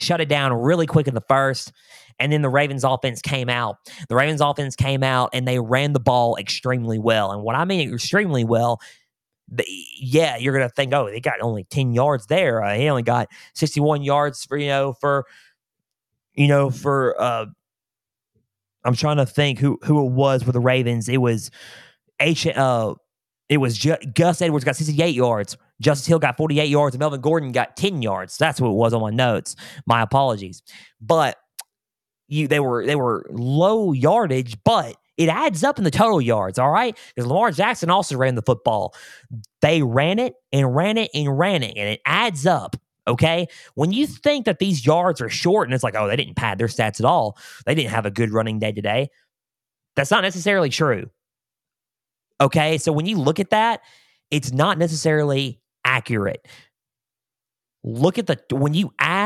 [0.00, 1.72] shut it down really quick in the first.
[2.20, 3.78] And then the Ravens offense came out.
[4.08, 7.32] The Ravens offense came out and they ran the ball extremely well.
[7.32, 8.80] And what I mean extremely well
[9.98, 12.62] yeah, you're gonna think, oh, they got only ten yards there.
[12.62, 15.26] Uh, he only got sixty one yards for you know for
[16.34, 17.20] you know for.
[17.20, 17.46] uh
[18.84, 21.08] I'm trying to think who who it was with the Ravens.
[21.08, 21.50] It was
[22.20, 22.46] H.
[22.46, 22.94] Uh,
[23.48, 23.78] it was
[24.14, 25.56] Gus Edwards got 68 yards.
[25.80, 28.38] Justice Hill got 48 yards, and Melvin Gordon got 10 yards.
[28.38, 29.56] That's what it was on my notes.
[29.86, 30.62] My apologies,
[31.00, 31.36] but
[32.28, 36.58] you they were they were low yardage, but it adds up in the total yards,
[36.58, 36.98] all right?
[37.14, 38.94] Because Lamar Jackson also ran the football.
[39.60, 42.76] They ran it and ran it and ran it, and it adds up.
[43.06, 43.46] Okay.
[43.74, 46.58] When you think that these yards are short and it's like, oh, they didn't pad
[46.58, 49.10] their stats at all, they didn't have a good running day today.
[49.94, 51.10] That's not necessarily true.
[52.40, 52.78] Okay.
[52.78, 53.82] So when you look at that,
[54.30, 56.48] it's not necessarily accurate.
[57.84, 59.23] Look at the, when you add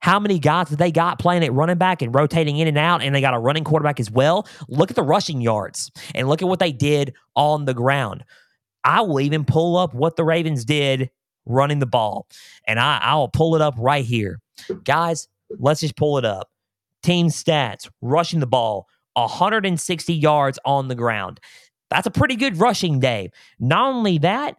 [0.00, 3.02] how many guys that they got playing at running back and rotating in and out,
[3.02, 4.46] and they got a running quarterback as well.
[4.68, 8.24] Look at the rushing yards and look at what they did on the ground.
[8.84, 11.10] I will even pull up what the Ravens did
[11.44, 12.26] running the ball,
[12.66, 14.40] and I, I'll pull it up right here.
[14.84, 15.28] Guys,
[15.58, 16.50] let's just pull it up.
[17.02, 21.40] Team stats rushing the ball, 160 yards on the ground.
[21.90, 23.30] That's a pretty good rushing day.
[23.58, 24.56] Not only that,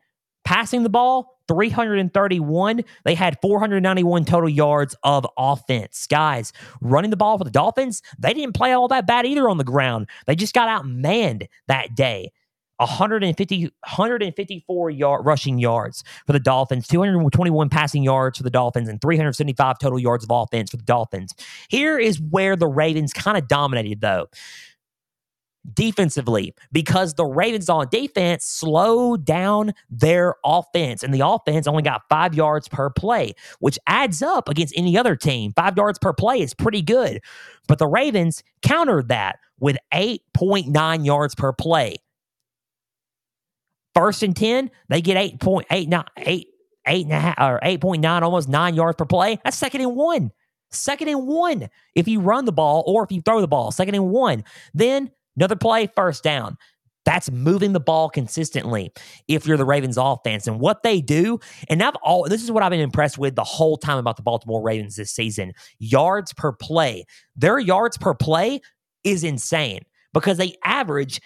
[0.47, 2.81] passing the ball, 331.
[3.03, 6.07] They had 491 total yards of offense.
[6.07, 9.57] Guys, running the ball for the Dolphins, they didn't play all that bad either on
[9.57, 10.07] the ground.
[10.25, 12.31] They just got outmanned that day.
[12.77, 19.01] 150, 154 yard rushing yards for the Dolphins, 221 passing yards for the Dolphins, and
[19.01, 21.33] 375 total yards of offense for the Dolphins.
[21.67, 24.27] Here is where the Ravens kind of dominated, though
[25.73, 31.03] defensively because the Ravens on defense slowed down their offense.
[31.03, 35.15] And the offense only got five yards per play, which adds up against any other
[35.15, 35.53] team.
[35.55, 37.21] Five yards per play is pretty good.
[37.67, 41.97] But the Ravens countered that with 8.9 yards per play.
[43.93, 46.47] First and 10, they get 8.8, 8,
[46.87, 49.39] 8 and a half, or 8.9, almost nine yards per play.
[49.43, 50.31] That's second and one.
[50.69, 53.71] Second and one if you run the ball or if you throw the ball.
[53.71, 54.43] Second and one.
[54.73, 56.57] Then Another play, first down.
[57.05, 58.91] That's moving the ball consistently
[59.29, 60.45] if you're the Ravens offense.
[60.45, 63.45] And what they do, and I've all this is what I've been impressed with the
[63.45, 65.53] whole time about the Baltimore Ravens this season.
[65.79, 67.05] Yards per play.
[67.37, 68.59] Their yards per play
[69.05, 71.21] is insane because they average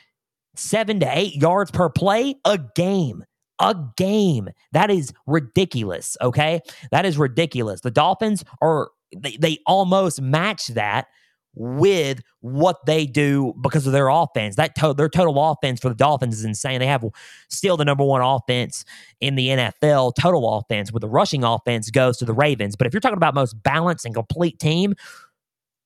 [0.55, 3.23] seven to eight yards per play a game.
[3.59, 4.49] A game.
[4.73, 6.15] That is ridiculous.
[6.21, 6.61] Okay.
[6.91, 7.81] That is ridiculous.
[7.81, 11.07] The Dolphins are, they, they almost match that
[11.53, 14.55] with what they do because of their offense.
[14.55, 16.79] That to- their total offense for the Dolphins is insane.
[16.79, 17.03] They have
[17.49, 18.85] still the number one offense
[19.19, 20.91] in the NFL total offense.
[20.91, 22.75] With the rushing offense goes to the Ravens.
[22.75, 24.95] But if you're talking about most balanced and complete team,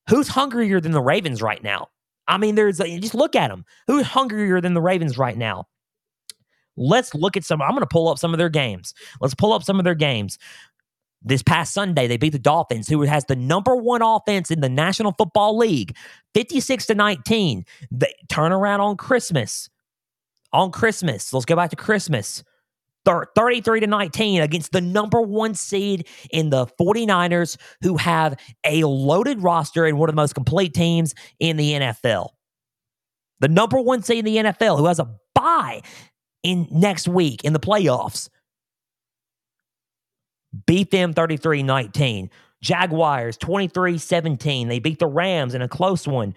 [0.09, 1.87] who's hungrier than the Ravens right now?
[2.27, 3.65] I mean, there's just look at them.
[3.87, 5.67] Who's hungrier than the Ravens right now?
[6.77, 7.61] Let's look at some.
[7.61, 8.93] I'm going to pull up some of their games.
[9.21, 10.37] Let's pull up some of their games.
[11.27, 14.69] This past Sunday, they beat the Dolphins, who has the number one offense in the
[14.69, 15.95] National Football League,
[16.35, 17.65] 56 to 19.
[17.91, 19.69] They turn around on Christmas.
[20.53, 22.43] On Christmas, let's go back to Christmas.
[23.05, 29.43] 33 to 19 against the number one seed in the 49ers, who have a loaded
[29.43, 32.29] roster and one of the most complete teams in the NFL.
[33.41, 35.81] the number one seed in the NFL, who has a bye
[36.43, 38.29] in next week in the playoffs,
[40.65, 42.29] beat them 33 19.
[42.61, 44.67] Jaguars 23 17.
[44.67, 46.33] They beat the Rams in a close one.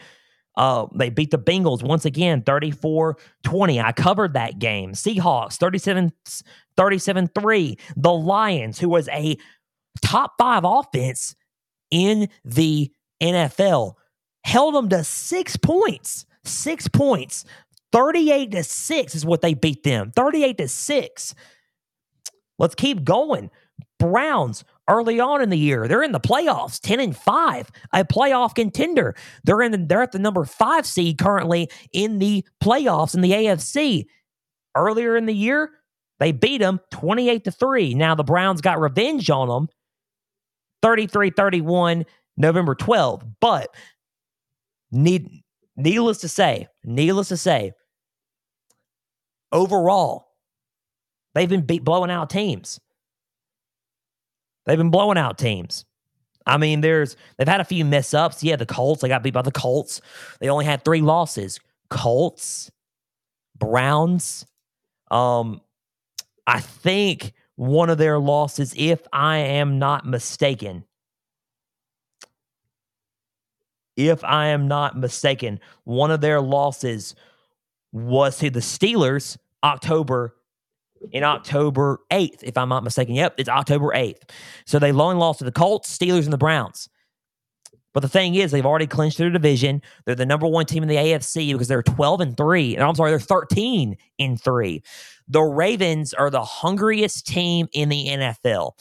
[0.57, 3.81] Uh, they beat the Bengals once again 34 20.
[3.81, 4.93] I covered that game.
[4.93, 6.13] Seahawks 37
[6.77, 7.79] 37 3.
[7.97, 9.37] The Lions, who was a
[10.03, 11.37] top five offense
[11.91, 12.91] in the
[13.23, 13.95] NFL,
[14.45, 16.27] held them to six points.
[16.45, 17.45] Six points.
[17.93, 20.11] 38 to 6 is what they beat them.
[20.11, 21.35] 38 to 6.
[22.59, 23.51] Let's keep going.
[23.99, 25.87] Browns early on in the year.
[25.87, 29.15] They're in the playoffs, 10 and 5, a playoff contender.
[29.45, 33.33] They're in the, they're at the number 5 seed currently in the playoffs in the
[33.33, 34.07] AFC.
[34.75, 35.71] Earlier in the year,
[36.21, 37.95] they beat them 28 to 3.
[37.95, 39.69] Now the Browns got revenge on them
[40.83, 42.05] 33-31
[42.37, 43.25] November 12.
[43.41, 43.75] But
[44.91, 45.43] need
[45.77, 47.73] needless to say, needless to say,
[49.53, 50.29] overall,
[51.35, 52.81] they've been beat, blowing out teams.
[54.69, 55.87] They've been blowing out teams.
[56.47, 58.45] I mean, there's they've had a few mess ups.
[58.45, 60.03] Yeah, the Colts, they got beat by the Colts.
[60.41, 61.59] They only had three losses.
[61.89, 62.71] Colts,
[63.59, 64.45] Browns.
[65.11, 65.63] Um,
[66.47, 70.85] I think one of their losses, if I am not mistaken,
[73.97, 77.15] if I am not mistaken, one of their losses
[77.91, 80.35] was to the Steelers October
[81.13, 83.15] in October 8th, if I'm not mistaken.
[83.15, 84.31] Yep, it's October 8th.
[84.67, 86.89] So they only lost to the Colts, Steelers, and the Browns.
[87.95, 89.83] But the thing is, they've already clinched their division.
[90.05, 92.77] They're the number one team in the AFC because they're 12 and 3.
[92.77, 94.83] And I'm sorry, they're 13 in 3.
[95.27, 98.73] The Ravens are the hungriest team in the NFL.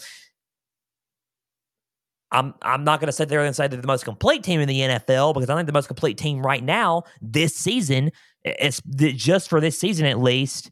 [2.32, 4.68] I'm I'm not going to sit there and say they're the most complete team in
[4.68, 8.12] the NFL because I think the most complete team right now this season,
[8.44, 8.82] eh, it's
[9.16, 10.70] just for this season at least,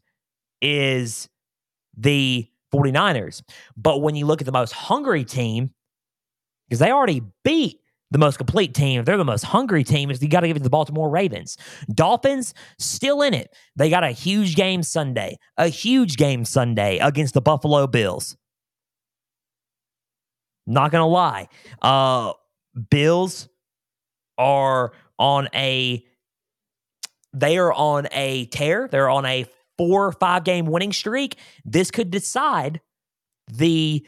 [0.60, 1.28] is
[1.96, 3.42] the 49ers.
[3.76, 5.70] But when you look at the most hungry team,
[6.68, 7.80] because they already beat
[8.10, 10.60] the most complete team, they're the most hungry team, is you got to give it
[10.60, 11.56] to the Baltimore Ravens.
[11.92, 13.54] Dolphins still in it.
[13.76, 18.36] They got a huge game Sunday, a huge game Sunday against the Buffalo Bills.
[20.68, 21.46] Not gonna lie,
[21.80, 22.32] uh,
[22.90, 23.48] Bills
[24.36, 26.04] are on a
[27.32, 28.88] they are on a tear.
[28.88, 29.46] They're on a
[29.78, 32.80] four or five game winning streak, this could decide
[33.48, 34.06] the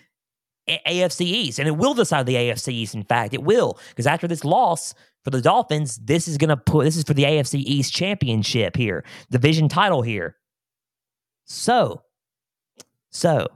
[0.68, 1.58] AFC East.
[1.58, 3.34] And it will decide the AFC East, in fact.
[3.34, 3.78] It will.
[3.88, 4.94] Because after this loss
[5.24, 8.76] for the Dolphins, this is going to put, this is for the AFC East championship
[8.76, 10.36] here, division title here.
[11.44, 12.02] So,
[13.10, 13.48] so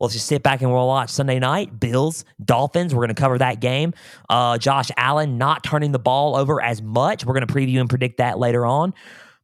[0.00, 1.78] let's just sit back and we'll watch Sunday night.
[1.78, 2.94] Bills, Dolphins.
[2.94, 3.94] We're going to cover that game.
[4.28, 7.24] Uh, Josh Allen not turning the ball over as much.
[7.24, 8.94] We're going to preview and predict that later on.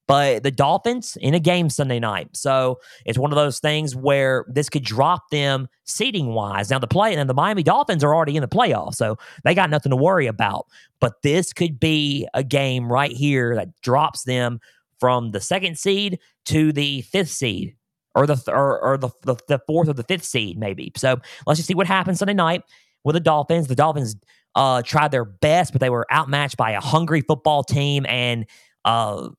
[0.06, 2.28] But the Dolphins in a game Sunday night.
[2.34, 6.70] So it's one of those things where this could drop them seating wise.
[6.70, 9.70] Now the play and the Miami Dolphins are already in the playoffs, so they got
[9.70, 10.66] nothing to worry about.
[11.00, 14.60] But this could be a game right here that drops them
[15.00, 17.74] from the second seed to the fifth seed.
[18.16, 20.92] Or the or, or the, the the fourth or the fifth seed, maybe.
[20.96, 22.62] So let's just see what happens Sunday night
[23.02, 23.66] with the Dolphins.
[23.66, 24.14] The Dolphins
[24.54, 28.46] uh, tried their best, but they were outmatched by a hungry football team, and
[28.84, 29.30] uh,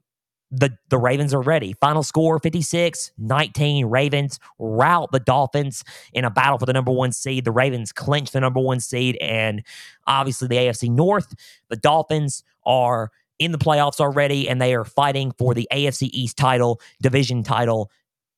[0.60, 1.74] the, the Ravens are ready.
[1.82, 3.86] Final score 56 19.
[3.86, 5.84] Ravens rout the Dolphins
[6.14, 7.45] in a battle for the number one seed.
[7.45, 9.64] The Ravens clinch the number one seed, and
[10.08, 11.34] obviously the AFC North.
[11.70, 16.38] The Dolphins are in the playoffs already, and they are fighting for the AFC East
[16.38, 17.91] title, division title.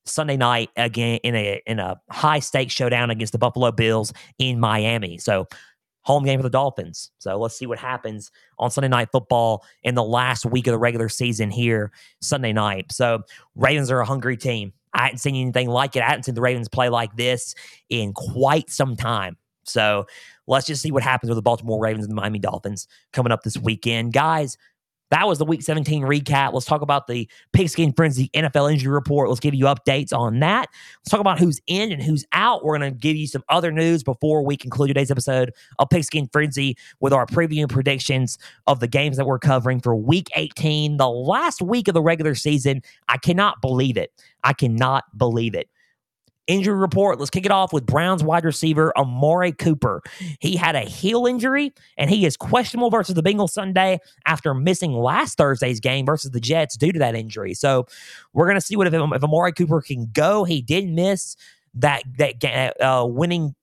[0.05, 4.57] Sunday night again in a in a high stakes showdown against the Buffalo Bills in
[4.57, 5.17] Miami.
[5.17, 5.47] So
[6.07, 7.11] home game for the Dolphins.
[7.19, 10.77] So let's see what happens on Sunday Night Football in the last week of the
[10.77, 11.91] regular season here
[12.21, 12.93] Sunday night.
[12.93, 13.23] So
[13.55, 14.71] Ravens are a hungry team.
[14.93, 16.03] I hadn't seen anything like it.
[16.03, 17.55] I hadn't seen the Ravens play like this
[17.89, 19.35] in quite some time.
[19.65, 20.05] So
[20.47, 23.43] let's just see what happens with the Baltimore Ravens and the Miami Dolphins coming up
[23.43, 24.13] this weekend.
[24.13, 24.57] Guys,
[25.09, 26.53] that was the week 17 recap.
[26.53, 29.29] Let's talk about the Pigskin Frenzy NFL injury report.
[29.29, 30.67] Let's give you updates on that.
[30.99, 32.63] Let's talk about who's in and who's out.
[32.63, 36.27] We're going to give you some other news before we conclude today's episode of Pigskin
[36.31, 38.37] Frenzy with our preview and predictions
[38.67, 42.35] of the games that we're covering for week 18, the last week of the regular
[42.35, 42.81] season.
[43.07, 44.11] I cannot believe it.
[44.43, 45.69] I cannot believe it.
[46.47, 47.19] Injury report.
[47.19, 50.01] Let's kick it off with Browns wide receiver Amari Cooper.
[50.39, 54.93] He had a heel injury and he is questionable versus the Bengals Sunday after missing
[54.93, 57.53] last Thursday's game versus the Jets due to that injury.
[57.53, 57.85] So
[58.33, 60.45] we're going to see what if, if Amari Cooper can go.
[60.45, 61.35] He did miss
[61.75, 63.53] that that uh, winning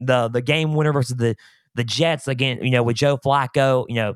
[0.00, 1.36] the the game winner versus the
[1.74, 2.62] the Jets again.
[2.62, 3.86] You know with Joe Flacco.
[3.88, 4.14] You know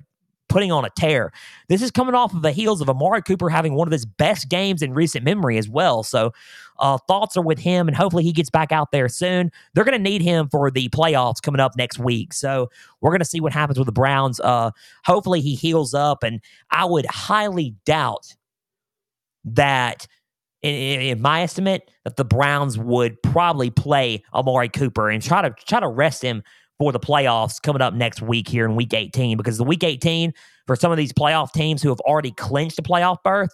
[0.48, 1.32] putting on a tear.
[1.68, 4.48] This is coming off of the heels of Amari Cooper having one of his best
[4.48, 6.02] games in recent memory as well.
[6.02, 6.32] So,
[6.78, 9.50] uh, thoughts are with him, and hopefully he gets back out there soon.
[9.74, 12.32] They're going to need him for the playoffs coming up next week.
[12.32, 12.70] So,
[13.00, 14.40] we're going to see what happens with the Browns.
[14.40, 14.70] Uh,
[15.04, 16.40] hopefully he heals up, and
[16.70, 18.34] I would highly doubt
[19.44, 20.06] that
[20.62, 25.50] in, in, my estimate, that the Browns would probably play Amari Cooper and try to
[25.66, 26.42] try to rest him
[26.78, 29.36] for the playoffs coming up next week here in Week 18.
[29.36, 30.32] Because the Week 18
[30.66, 33.50] for some of these playoff teams who have already clinched a playoff berth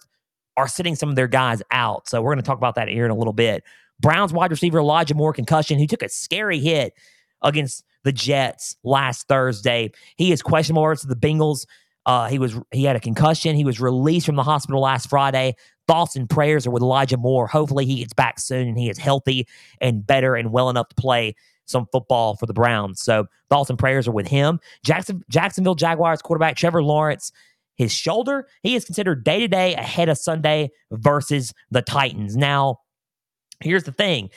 [0.57, 2.07] are sitting some of their guys out.
[2.07, 3.63] So we're going to talk about that here in a little bit.
[3.99, 6.93] Browns wide receiver Elijah Moore concussion, who took a scary hit
[7.41, 9.91] against the Jets last Thursday.
[10.17, 11.65] He is questionable versus the Bengals.
[12.05, 13.55] Uh, he was he had a concussion.
[13.55, 15.55] He was released from the hospital last Friday.
[15.87, 17.47] Thoughts and prayers are with Elijah Moore.
[17.47, 19.47] Hopefully, he gets back soon and he is healthy
[19.81, 21.35] and better and well enough to play
[21.65, 23.01] some football for the Browns.
[23.01, 24.59] So thoughts and prayers are with him.
[24.83, 27.31] Jackson, Jacksonville Jaguars quarterback Trevor Lawrence,
[27.75, 32.35] his shoulder, he is considered day to day ahead of Sunday versus the Titans.
[32.37, 32.79] Now,
[33.61, 34.29] here's the thing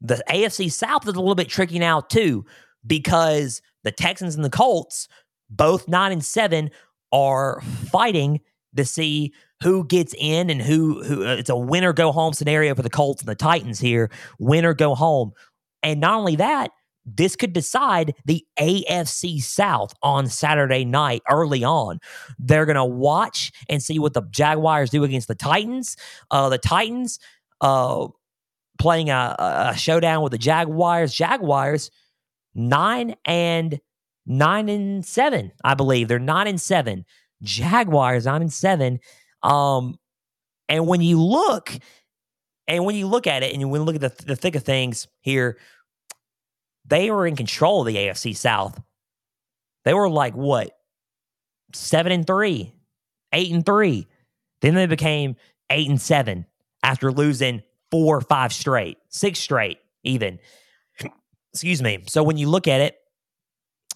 [0.00, 2.44] the AFC South is a little bit tricky now, too,
[2.86, 5.08] because the Texans and the Colts,
[5.50, 6.70] both nine and seven,
[7.12, 8.40] are fighting
[8.76, 9.32] to see
[9.62, 12.90] who gets in and who who uh, it's a winner go home scenario for the
[12.90, 15.32] Colts and the Titans here, winner go home.
[15.82, 16.70] And not only that,
[17.16, 22.00] this could decide the AFC South on Saturday night early on.
[22.38, 25.96] They're going to watch and see what the Jaguars do against the Titans.
[26.30, 27.18] Uh, the Titans
[27.60, 28.08] uh,
[28.78, 31.14] playing a, a showdown with the Jaguars.
[31.14, 31.90] Jaguars
[32.54, 33.80] nine and
[34.26, 36.08] nine and seven, I believe.
[36.08, 37.04] They're nine and seven.
[37.42, 39.00] Jaguars nine and seven.
[39.42, 39.98] Um,
[40.68, 41.72] and when you look
[42.68, 45.08] and when you look at it and you look at the, the thick of things
[45.20, 45.56] here,
[46.84, 48.80] they were in control of the AFC South.
[49.84, 50.76] They were like what?
[51.72, 52.74] Seven and three,
[53.32, 54.06] eight and three.
[54.60, 55.36] Then they became
[55.70, 56.44] eight and seven
[56.82, 60.38] after losing four or five straight, six straight, even.
[61.52, 62.04] Excuse me.
[62.06, 62.98] So when you look at it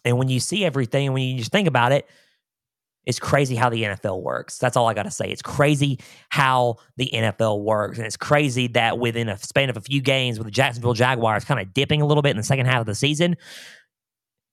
[0.05, 2.09] and when you see everything, and when you just think about it,
[3.05, 4.59] it's crazy how the NFL works.
[4.59, 5.27] That's all I got to say.
[5.27, 5.99] It's crazy
[6.29, 7.99] how the NFL works.
[7.99, 11.45] And it's crazy that within a span of a few games with the Jacksonville Jaguars
[11.45, 13.37] kind of dipping a little bit in the second half of the season,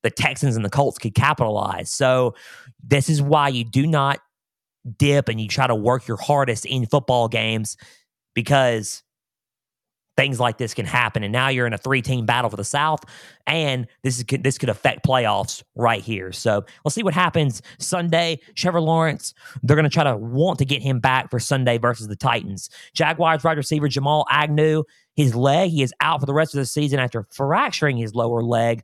[0.01, 1.91] the Texans and the Colts could capitalize.
[1.91, 2.33] So
[2.83, 4.19] this is why you do not
[4.97, 7.77] dip and you try to work your hardest in football games
[8.33, 9.03] because
[10.19, 11.23] things like this can happen.
[11.23, 12.99] And now you're in a three team battle for the South,
[13.47, 16.33] and this is this could affect playoffs right here.
[16.33, 18.41] So we'll see what happens Sunday.
[18.53, 22.09] Trevor Lawrence, they're going to try to want to get him back for Sunday versus
[22.09, 22.69] the Titans.
[22.93, 24.83] Jaguars wide receiver Jamal Agnew,
[25.15, 28.43] his leg, he is out for the rest of the season after fracturing his lower
[28.43, 28.83] leg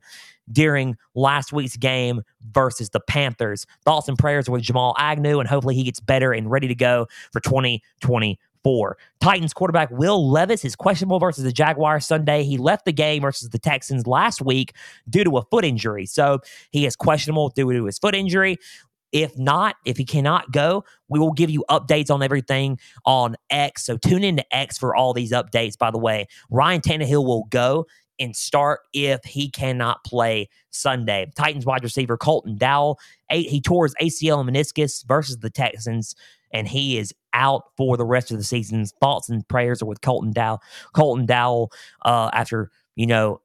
[0.50, 2.22] during last week's game
[2.52, 3.66] versus the Panthers.
[3.84, 7.08] Thoughts and prayers with Jamal Agnew, and hopefully he gets better and ready to go
[7.32, 8.98] for 2020 four.
[9.20, 12.42] Titans quarterback Will Levis is questionable versus the Jaguars Sunday.
[12.42, 14.74] He left the game versus the Texans last week
[15.08, 16.04] due to a foot injury.
[16.04, 16.40] So
[16.72, 18.58] he is questionable due to his foot injury.
[19.12, 23.84] If not, if he cannot go, we will give you updates on everything on X.
[23.84, 26.26] So tune in to X for all these updates, by the way.
[26.50, 27.86] Ryan Tannehill will go
[28.18, 31.30] and start if he cannot play Sunday.
[31.36, 32.98] Titans wide receiver Colton Dowell,
[33.30, 36.14] he tore his ACL and meniscus versus the Texans
[36.52, 38.84] and he is out for the rest of the season.
[39.00, 40.62] Thoughts and prayers are with Colton Dowell.
[40.94, 41.70] Colton Dowell,
[42.04, 43.40] uh, after you know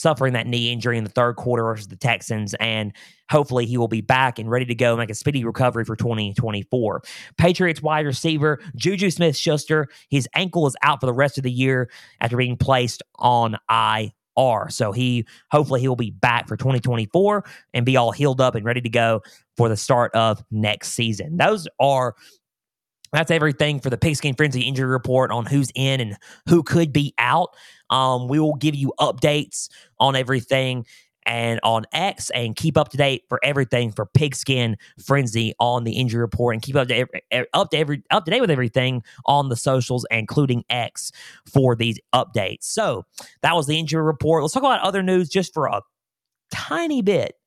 [0.00, 2.92] suffering that knee injury in the third quarter versus the Texans, and
[3.30, 7.02] hopefully he will be back and ready to go, make a speedy recovery for 2024.
[7.36, 11.52] Patriots wide receiver Juju Smith Schuster, his ankle is out for the rest of the
[11.52, 11.90] year
[12.20, 14.68] after being placed on IR.
[14.70, 17.44] So he hopefully he will be back for 2024
[17.74, 19.22] and be all healed up and ready to go
[19.56, 21.36] for the start of next season.
[21.36, 22.14] Those are
[23.12, 26.16] that's everything for the Pigskin Frenzy injury report on who's in and
[26.48, 27.56] who could be out.
[27.90, 30.84] Um, we will give you updates on everything
[31.28, 35.92] and on X and keep up to date for everything for Pigskin Frenzy on the
[35.92, 39.02] injury report and keep up to every, up to every up to date with everything
[39.26, 41.12] on the socials, including X
[41.44, 42.64] for these updates.
[42.64, 43.04] So
[43.42, 44.42] that was the injury report.
[44.42, 45.82] Let's talk about other news just for a
[46.50, 47.37] tiny bit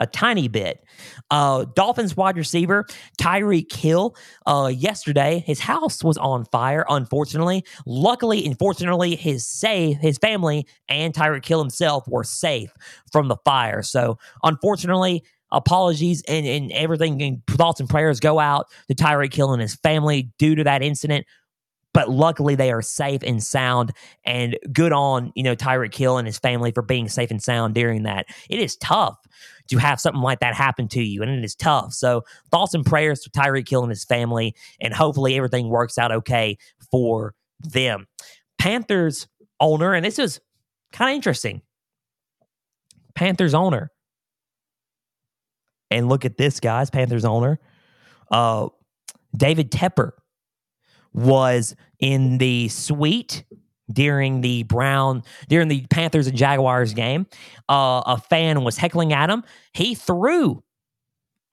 [0.00, 0.84] a tiny bit.
[1.30, 2.86] Uh, Dolphins wide receiver
[3.20, 4.16] Tyreek Hill.
[4.46, 6.84] Uh, yesterday, his house was on fire.
[6.88, 12.72] Unfortunately, luckily, unfortunately, his safe, his family, and Tyreek Hill himself were safe
[13.12, 13.82] from the fire.
[13.82, 15.24] So, unfortunately.
[15.52, 19.76] Apologies and, and everything and thoughts and prayers go out to Tyreek Hill and his
[19.76, 21.26] family due to that incident
[21.92, 23.92] but luckily they are safe and sound.
[24.24, 27.74] And good on you know Tyreek Hill and his family for being safe and sound
[27.74, 28.26] during that.
[28.50, 29.16] It is tough
[29.68, 31.92] to have something like that happen to you, and it is tough.
[31.92, 36.12] So thoughts and prayers to Tyreek Hill and his family, and hopefully everything works out
[36.12, 36.58] okay
[36.90, 38.06] for them.
[38.58, 39.26] Panthers
[39.60, 40.40] owner, and this is
[40.92, 41.62] kind of interesting.
[43.14, 43.90] Panthers owner.
[45.90, 46.90] And look at this, guys.
[46.90, 47.60] Panthers owner.
[48.30, 48.68] Uh,
[49.36, 50.12] David Tepper
[51.12, 53.44] was in the suite
[53.92, 57.26] during the Brown during the Panthers and Jaguars game.
[57.68, 59.44] Uh, a fan was heckling at him.
[59.72, 60.62] He threw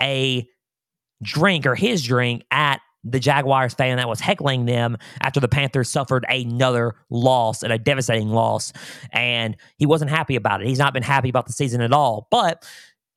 [0.02, 0.48] a
[1.22, 5.90] drink or his drink at the Jaguars fan that was heckling them after the Panthers
[5.90, 8.74] suffered another loss and a devastating loss.
[9.12, 10.68] And he wasn't happy about it.
[10.68, 12.28] He's not been happy about the season at all.
[12.30, 12.68] But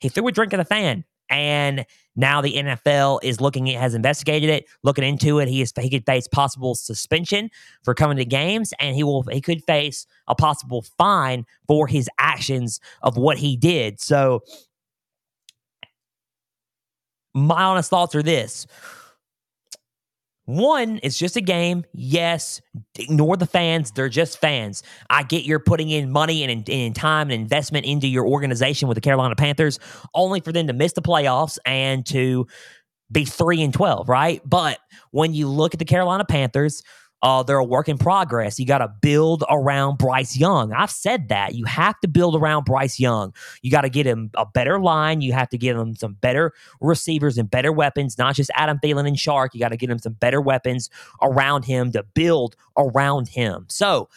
[0.00, 1.04] he threw a drink at a fan.
[1.28, 1.84] And
[2.16, 5.48] now the NFL is looking it has investigated it, looking into it.
[5.48, 7.50] He is he could face possible suspension
[7.82, 12.08] for coming to games, and he will he could face a possible fine for his
[12.18, 14.00] actions of what he did.
[14.00, 14.42] So
[17.34, 18.66] my honest thoughts are this
[20.46, 21.84] one, it's just a game.
[21.92, 22.60] Yes,
[22.98, 23.90] ignore the fans.
[23.92, 24.82] They're just fans.
[25.08, 28.96] I get you're putting in money and, and time and investment into your organization with
[28.96, 29.78] the Carolina Panthers,
[30.14, 32.46] only for them to miss the playoffs and to
[33.10, 34.42] be 3 and 12, right?
[34.44, 34.78] But
[35.12, 36.82] when you look at the Carolina Panthers,
[37.24, 38.60] uh, they're a work in progress.
[38.60, 40.74] You got to build around Bryce Young.
[40.74, 41.54] I've said that.
[41.54, 43.32] You have to build around Bryce Young.
[43.62, 45.22] You got to get him a better line.
[45.22, 46.52] You have to give him some better
[46.82, 49.48] receivers and better weapons, not just Adam Thielen and Chark.
[49.54, 50.90] You got to get him some better weapons
[51.22, 53.64] around him to build around him.
[53.70, 54.10] So,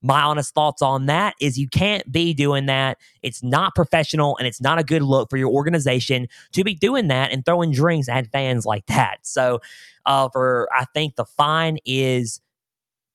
[0.00, 2.98] my honest thoughts on that is you can't be doing that.
[3.22, 7.08] It's not professional and it's not a good look for your organization to be doing
[7.08, 9.18] that and throwing drinks at fans like that.
[9.22, 9.60] So,
[10.06, 12.40] uh, for I think the fine is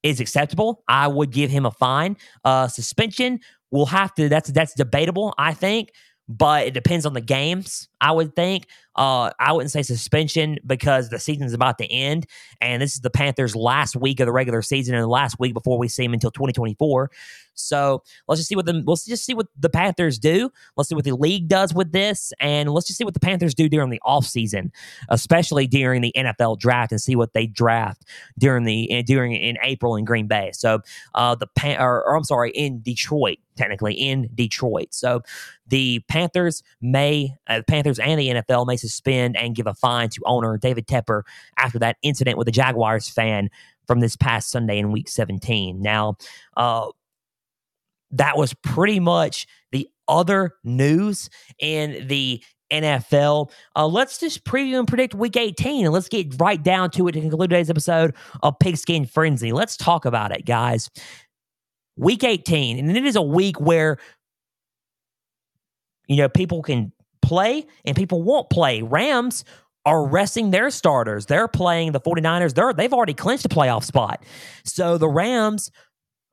[0.04, 0.84] is acceptable.
[0.88, 2.18] I would give him a fine.
[2.44, 3.40] Uh, suspension
[3.72, 4.30] will have to.
[4.30, 5.34] That's that's debatable.
[5.38, 5.92] I think,
[6.30, 7.90] but it depends on the games.
[8.00, 8.68] I would think.
[8.96, 12.28] Uh, I wouldn't say suspension because the season's about to end,
[12.62, 15.54] and this is the Panthers' last week of the regular season and the last week
[15.54, 17.10] before we see them until 2024.
[17.56, 20.52] So let's just see what the let's just see what the Panthers do.
[20.76, 23.54] Let's see what the league does with this, and let's just see what the Panthers
[23.54, 24.72] do during the offseason,
[25.10, 28.04] especially during the NFL draft, and see what they draft
[28.38, 30.52] during the eh, during in April in Green Bay.
[30.54, 30.80] So
[31.16, 34.94] uh, the Pan or, or I'm sorry, in Detroit, technically in Detroit.
[34.94, 35.22] So
[35.68, 40.22] the Panthers may uh, Panthers and the NFL may suspend and give a fine to
[40.26, 41.24] owner David Tepper
[41.58, 43.50] after that incident with the Jaguars fan
[43.88, 45.82] from this past Sunday in Week 17.
[45.82, 46.18] Now,
[46.56, 46.88] uh,
[48.14, 53.52] that was pretty much the other news in the NFL.
[53.76, 57.14] Uh, let's just preview and predict week 18 and let's get right down to it
[57.14, 59.52] to conclude today's episode of Pigskin Frenzy.
[59.52, 60.90] Let's talk about it, guys.
[61.96, 63.98] Week 18, and it is a week where
[66.08, 66.92] you know people can
[67.22, 68.82] play and people won't play.
[68.82, 69.46] Rams
[69.86, 71.28] are resting their starters.
[71.28, 72.56] They're playing the 49ers.
[72.56, 74.24] They're they've already clinched a playoff spot.
[74.66, 75.70] So the Rams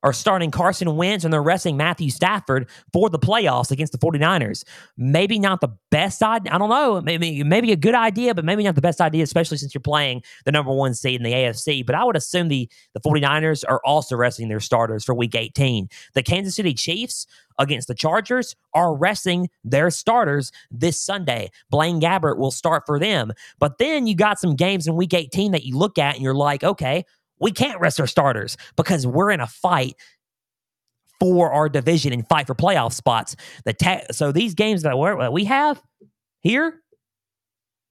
[0.02, 4.64] are starting Carson Wentz and they're resting Matthew Stafford for the playoffs against the 49ers.
[4.96, 6.52] Maybe not the best idea.
[6.54, 7.00] I don't know.
[7.00, 10.22] Maybe maybe a good idea, but maybe not the best idea, especially since you're playing
[10.44, 11.84] the number one seed in the AFC.
[11.84, 15.88] But I would assume the, the 49ers are also resting their starters for week 18.
[16.14, 17.26] The Kansas City Chiefs
[17.58, 21.50] against the Chargers are resting their starters this Sunday.
[21.68, 23.32] Blaine Gabbert will start for them.
[23.58, 26.34] But then you got some games in week 18 that you look at and you're
[26.34, 27.04] like, okay,
[27.40, 29.94] we can't rest our starters because we're in a fight
[31.18, 33.36] for our division and fight for playoff spots.
[33.64, 35.82] The so these games that, that we have
[36.40, 36.80] here,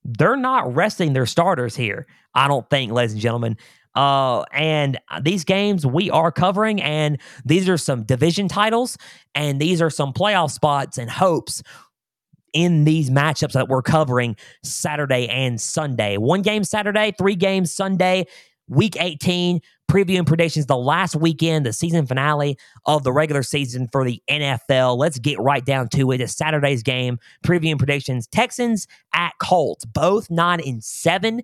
[0.03, 2.07] they're not resting their starters here.
[2.33, 3.57] I don't think, ladies and gentlemen.
[3.95, 8.97] Uh, and these games we are covering, and these are some division titles,
[9.35, 11.63] and these are some playoff spots and hopes
[12.53, 16.17] in these matchups that we're covering Saturday and Sunday.
[16.17, 18.25] One game Saturday, three games Sunday,
[18.69, 19.59] week 18,
[19.89, 24.97] previewing predictions, the last weekend, the season finale of the regular season for the NFL.
[24.97, 26.21] Let's get right down to it.
[26.21, 28.27] It's Saturday's game, previewing predictions.
[28.27, 31.41] Texans at Colts, both nine and seven.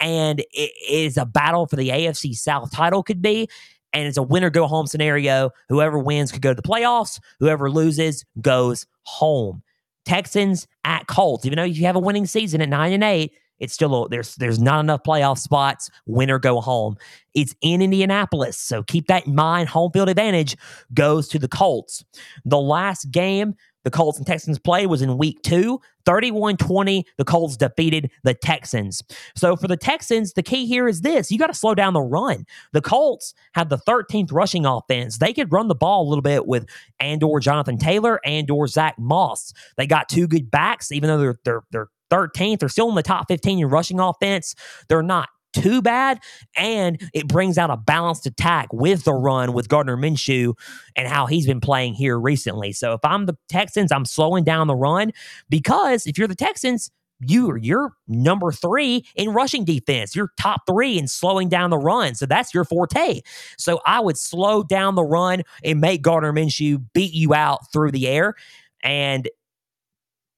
[0.00, 3.48] And it is a battle for the AFC South title, could be.
[3.92, 5.50] And it's a winner go home scenario.
[5.68, 7.20] Whoever wins could go to the playoffs.
[7.40, 9.62] Whoever loses goes home.
[10.04, 11.44] Texans at Colts.
[11.44, 14.34] Even though you have a winning season at nine and eight, it's still a, there's
[14.36, 15.90] there's not enough playoff spots.
[16.06, 16.96] Win or go home.
[17.34, 19.68] It's in Indianapolis, so keep that in mind.
[19.68, 20.56] Home field advantage
[20.94, 22.04] goes to the Colts.
[22.44, 23.54] The last game
[23.88, 25.80] the Colts and Texans play was in week two.
[26.04, 29.02] 31 20, the Colts defeated the Texans.
[29.34, 32.02] So for the Texans, the key here is this you got to slow down the
[32.02, 32.44] run.
[32.72, 35.16] The Colts have the 13th rushing offense.
[35.16, 36.66] They could run the ball a little bit with
[37.00, 39.54] and or Jonathan Taylor and or Zack Moss.
[39.78, 42.60] They got two good backs, even though they're they're they're 13th.
[42.60, 44.54] They're still in the top 15 in rushing offense.
[44.88, 46.20] They're not too bad.
[46.56, 50.54] And it brings out a balanced attack with the run with Gardner Minshew
[50.96, 52.72] and how he's been playing here recently.
[52.72, 55.12] So if I'm the Texans, I'm slowing down the run
[55.48, 56.90] because if you're the Texans,
[57.20, 60.14] you you're number three in rushing defense.
[60.14, 62.14] You're top three in slowing down the run.
[62.14, 63.22] So that's your forte.
[63.56, 67.90] So I would slow down the run and make Gardner Minshew beat you out through
[67.90, 68.34] the air.
[68.82, 69.28] And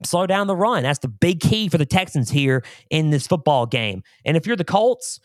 [0.05, 0.83] slow down the run.
[0.83, 4.03] That's the big key for the Texans here in this football game.
[4.25, 5.21] And if you're the Colts,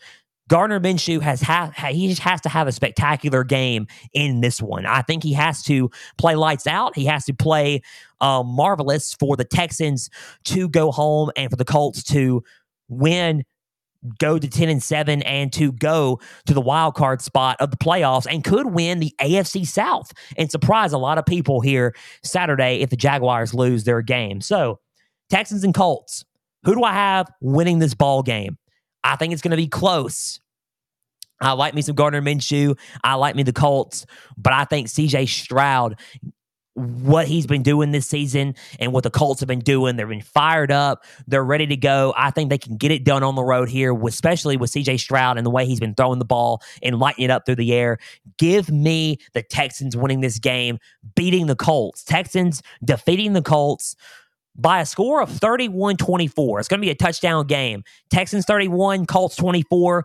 [0.48, 4.86] Gardner Minshew has ha- he has to have a spectacular game in this one.
[4.86, 6.94] I think he has to play lights out.
[6.94, 7.82] He has to play
[8.20, 10.08] uh, marvelous for the Texans
[10.44, 12.44] to go home and for the Colts to
[12.88, 13.44] win
[14.18, 17.76] go to 10 and 7 and to go to the wild card spot of the
[17.76, 22.80] playoffs and could win the AFC South and surprise a lot of people here Saturday
[22.80, 24.40] if the Jaguars lose their game.
[24.40, 24.80] So,
[25.28, 26.24] Texans and Colts,
[26.64, 28.58] who do I have winning this ball game?
[29.02, 30.40] I think it's going to be close.
[31.40, 32.78] I like me some Gardner Minshew.
[33.04, 35.98] I like me the Colts, but I think CJ Stroud
[36.76, 39.96] what he's been doing this season and what the Colts have been doing.
[39.96, 41.04] They've been fired up.
[41.26, 42.12] They're ready to go.
[42.16, 45.38] I think they can get it done on the road here, especially with CJ Stroud
[45.38, 47.98] and the way he's been throwing the ball and lighting it up through the air.
[48.38, 50.78] Give me the Texans winning this game,
[51.14, 52.04] beating the Colts.
[52.04, 53.96] Texans defeating the Colts
[54.54, 56.60] by a score of 31 24.
[56.60, 57.84] It's going to be a touchdown game.
[58.10, 60.04] Texans 31, Colts 24.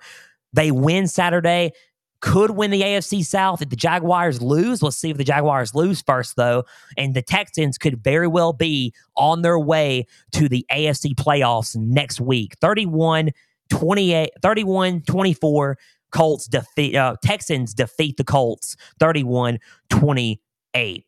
[0.54, 1.74] They win Saturday
[2.22, 4.82] could win the AFC South if the Jaguars lose.
[4.82, 6.64] Let's see if the Jaguars lose first, though.
[6.98, 12.22] And the Texans could very well be on their way to the AFC playoffs next
[12.22, 12.56] week.
[12.62, 13.32] 31
[13.70, 15.78] 28, 31 24.
[16.12, 19.60] Colts defeat, uh, Texans defeat the Colts 31
[19.90, 21.06] 28.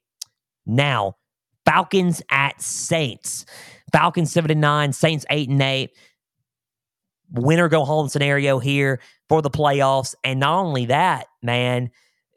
[0.65, 1.17] Now,
[1.65, 3.45] Falcons at Saints.
[3.91, 5.91] Falcons 7 and 9, Saints 8 and 8
[7.33, 10.15] winner go home scenario here for the playoffs.
[10.23, 11.91] And not only that, man,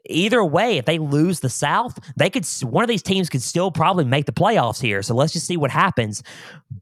[0.09, 3.71] either way, if they lose the South, they could one of these teams could still
[3.71, 5.01] probably make the playoffs here.
[5.01, 6.23] So let's just see what happens.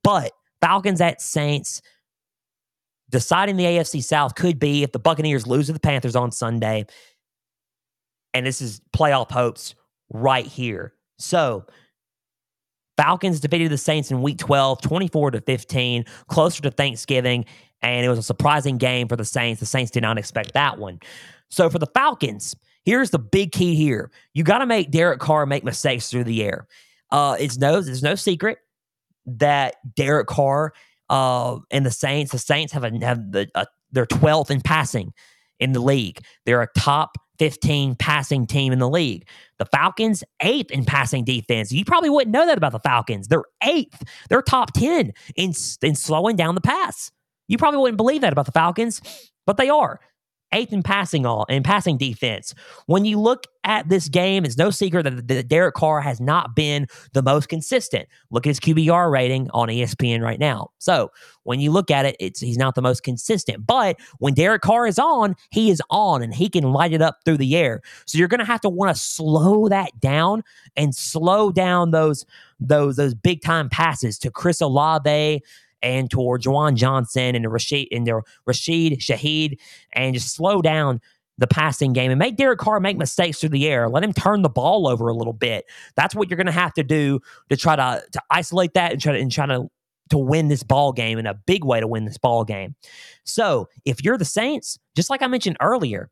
[0.04, 1.82] But Falcons at Saints
[3.10, 6.86] deciding the AFC South could be if the Buccaneers lose to the Panthers on Sunday.
[8.34, 9.76] And this is playoff hopes
[10.10, 10.94] right here.
[11.18, 11.66] So
[12.98, 17.46] Falcons defeated the Saints in week 12, 24 to 15, closer to Thanksgiving
[17.82, 19.60] and it was a surprising game for the Saints.
[19.60, 21.00] The Saints did not expect that one.
[21.50, 24.12] So for the Falcons, here's the big key here.
[24.34, 26.68] You got to make Derek Carr make mistakes through the air.
[27.12, 28.58] Uh, it's no, there's no secret
[29.26, 30.74] that Derek Carr
[31.10, 35.14] uh, and the Saints, the Saints have a, have the uh, they're 12th in passing
[35.60, 36.20] in the league.
[36.46, 39.28] They're a top 15 passing team in the league.
[39.58, 41.72] The Falcons, eighth in passing defense.
[41.72, 43.28] You probably wouldn't know that about the Falcons.
[43.28, 44.04] They're eighth.
[44.30, 47.12] They're top 10 in, in slowing down the pass.
[47.48, 49.02] You probably wouldn't believe that about the Falcons,
[49.46, 50.00] but they are
[50.56, 52.56] eighth in passing all and passing defense.
[52.86, 56.56] When you look at this game, it's no secret that, that Derek Carr has not
[56.56, 58.08] been the most consistent.
[58.32, 60.70] Look at his QBR rating on ESPN right now.
[60.78, 61.12] So
[61.44, 63.66] when you look at it, it's he's not the most consistent.
[63.66, 67.20] But when Derek Carr is on, he is on and he can light it up
[67.26, 67.82] through the air.
[68.06, 70.44] So you're gonna have to want to slow that down
[70.76, 72.26] and slow down those
[72.60, 75.42] those those big time passes to Chris Olave
[75.86, 79.60] and toward Juwan Johnson and Rashid and their Rashid Shaheed
[79.94, 81.00] and just slow down
[81.38, 83.88] the passing game and make Derek Carr make mistakes through the air.
[83.88, 85.66] Let him turn the ball over a little bit.
[85.96, 87.20] That's what you're going to have to do
[87.50, 89.70] to try to to isolate that and try to and try to
[90.10, 92.76] to win this ball game in a big way to win this ball game.
[93.24, 96.10] So if you're the Saints, just like I mentioned earlier,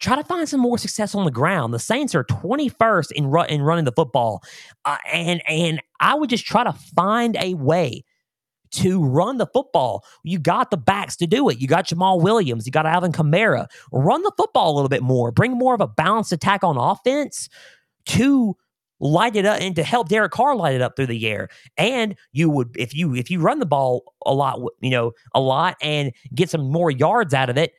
[0.00, 1.72] try to find some more success on the ground.
[1.72, 4.42] The Saints are 21st in run, in running the football,
[4.84, 8.04] uh, and and I would just try to find a way
[8.72, 10.04] to run the football.
[10.24, 11.58] You got the backs to do it.
[11.60, 12.66] You got Jamaal Williams.
[12.66, 13.66] You got Alvin Kamara.
[13.92, 15.30] Run the football a little bit more.
[15.30, 17.48] Bring more of a balanced attack on offense
[18.06, 18.56] to
[19.00, 21.48] light it up and to help Derek Carr light it up through the air.
[21.76, 25.40] And you would if you if you run the ball a lot, you know, a
[25.40, 27.72] lot and get some more yards out of it,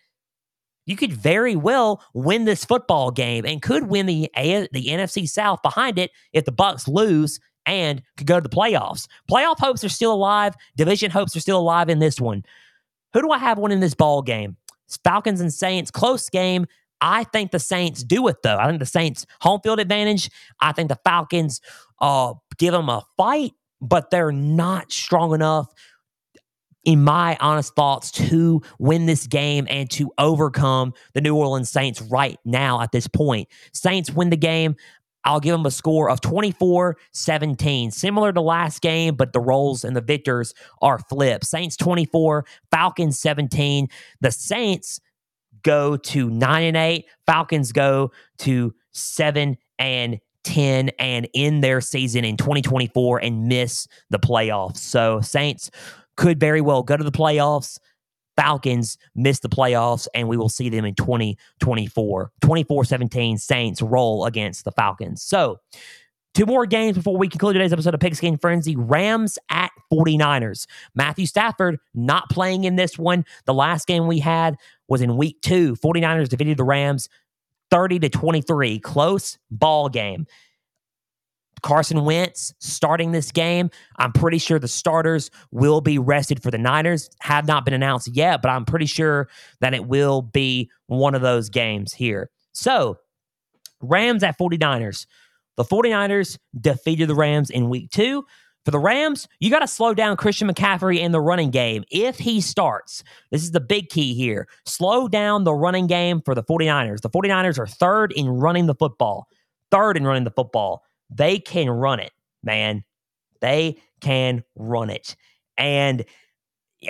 [0.85, 5.61] you could very well win this football game and could win the the NFC South
[5.63, 9.07] behind it if the Bucks lose and could go to the playoffs.
[9.30, 10.53] Playoff hopes are still alive.
[10.76, 12.43] Division hopes are still alive in this one.
[13.14, 14.57] Who do I have winning this ball game?
[14.88, 16.66] It's Falcons and Saints, close game.
[17.01, 18.57] I think the Saints do it though.
[18.57, 20.30] I think the Saints home field advantage.
[20.61, 21.61] I think the Falcons
[21.99, 23.51] uh, give them a fight,
[23.82, 25.68] but they're not strong enough
[26.84, 32.01] in my honest thoughts, to win this game and to overcome the New Orleans Saints
[32.01, 33.47] right now at this point.
[33.72, 34.76] Saints win the game.
[35.26, 39.84] I'll give them a score of 24 17, similar to last game, but the roles
[39.84, 41.45] and the victors are flipped.
[41.45, 43.88] Saints 24, Falcons 17.
[44.21, 44.99] The Saints
[45.63, 52.26] go to 9 and 8, Falcons go to 7 and 10 and end their season
[52.26, 54.78] in 2024 and miss the playoffs.
[54.78, 55.71] So, Saints
[56.15, 57.80] could very well go to the playoffs.
[58.36, 62.31] Falcons miss the playoffs, and we will see them in 2024.
[62.41, 65.21] 24 17 Saints roll against the Falcons.
[65.21, 65.59] So,
[66.34, 70.65] two more games before we conclude today's episode of Pigskin Frenzy Rams at 49ers.
[70.95, 73.25] Matthew Stafford not playing in this one.
[73.45, 74.55] The last game we had
[74.88, 75.75] was in week two.
[75.75, 77.09] 49ers defeated the Rams
[77.71, 78.79] 30 to 23.
[78.79, 80.25] Close ball game.
[81.64, 83.72] Carson Wentz starting this game.
[83.97, 87.09] I'm pretty sure the starters will be rested for the Niners.
[87.22, 89.30] Have not been announced yet, but I'm pretty sure
[89.61, 92.30] that it will be one of those games here.
[92.51, 92.97] So,
[93.82, 95.07] Rams at 49ers.
[95.55, 98.26] The 49ers defeated the Rams in week two.
[98.66, 102.18] For the Rams, you got to slow down Christian McCaffrey in the running game if
[102.18, 103.03] he starts.
[103.30, 104.47] This is the big key here.
[104.66, 107.01] Slow down the running game for the 49ers.
[107.01, 109.28] The 49ers are third in running the football,
[109.70, 110.84] third in running the football.
[111.14, 112.11] They can run it,
[112.43, 112.84] man.
[113.41, 115.16] They can run it.
[115.57, 116.05] And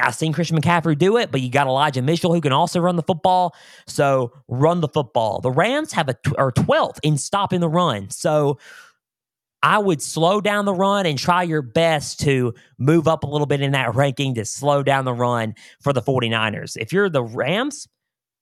[0.02, 2.96] I've seen Christian McCaffrey do it, but you got Elijah Mitchell who can also run
[2.96, 3.56] the football.
[3.88, 5.40] So run the football.
[5.42, 8.10] The Rams have a are 12th in stopping the run.
[8.10, 8.60] So
[9.62, 13.48] I would slow down the run and try your best to move up a little
[13.48, 16.76] bit in that ranking to slow down the run for the 49ers.
[16.76, 17.88] If you're the Rams,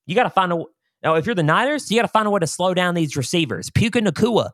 [0.08, 0.64] you got to find a
[1.04, 3.16] now if you're the Niners, you got to find a way to slow down these
[3.16, 3.70] receivers.
[3.72, 4.52] Puka Nacua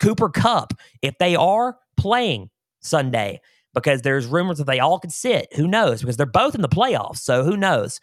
[0.00, 3.40] Cooper Kupp if they are playing Sunday,
[3.74, 5.48] because there's rumors that they all could sit.
[5.54, 6.00] Who knows?
[6.00, 7.18] Because they're both in the playoffs.
[7.18, 8.00] So who knows?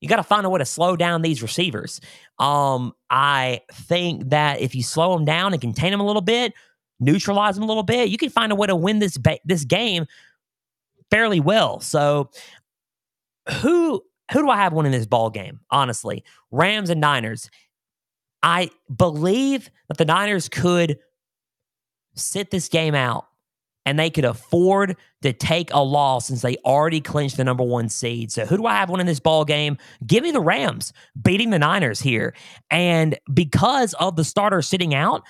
[0.00, 2.00] You got to find a way to slow down these receivers.
[2.38, 6.54] Um, I think that if you slow them down and contain them a little bit,
[7.00, 9.64] neutralize them a little bit, you can find a way to win this ba- this
[9.64, 10.06] game
[11.10, 11.80] fairly well.
[11.80, 12.30] So
[13.60, 14.02] who
[14.32, 15.60] who do I have winning this ball game?
[15.70, 17.50] Honestly, Rams and Niners.
[18.42, 20.98] I believe that the Niners could
[22.18, 23.26] sit this game out
[23.86, 27.88] and they could afford to take a loss since they already clinched the number one
[27.88, 28.30] seed.
[28.30, 29.78] So who do I have winning this ball game?
[30.06, 30.92] Give me the Rams
[31.22, 32.34] beating the Niners here.
[32.70, 35.22] And because of the starter sitting out,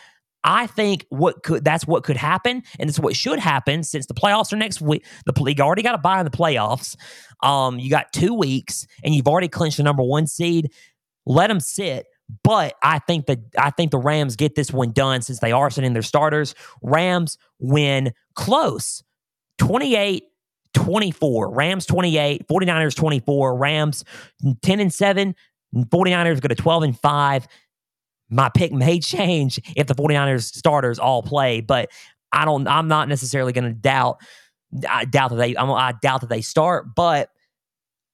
[0.44, 4.14] I think what could that's what could happen, and it's what should happen since the
[4.14, 5.04] playoffs are next week.
[5.26, 6.96] The league already got a bye in the playoffs.
[7.42, 10.72] Um, you got two weeks, and you've already clinched the number one seed.
[11.26, 12.06] Let them sit.
[12.42, 15.70] But I think that I think the Rams get this one done since they are
[15.70, 16.54] sending their starters.
[16.82, 19.02] Rams win close
[19.58, 20.24] 28
[20.74, 21.50] 24.
[21.50, 23.56] Rams 28, 49ers 24.
[23.56, 24.04] Rams
[24.62, 25.34] 10 and 7.
[25.74, 27.48] 49ers go to 12 and 5.
[28.30, 31.90] My pick may change if the 49ers starters all play, but
[32.30, 34.18] I don't I'm not necessarily going to doubt
[34.88, 37.30] I doubt that they I'm, I doubt that they start, but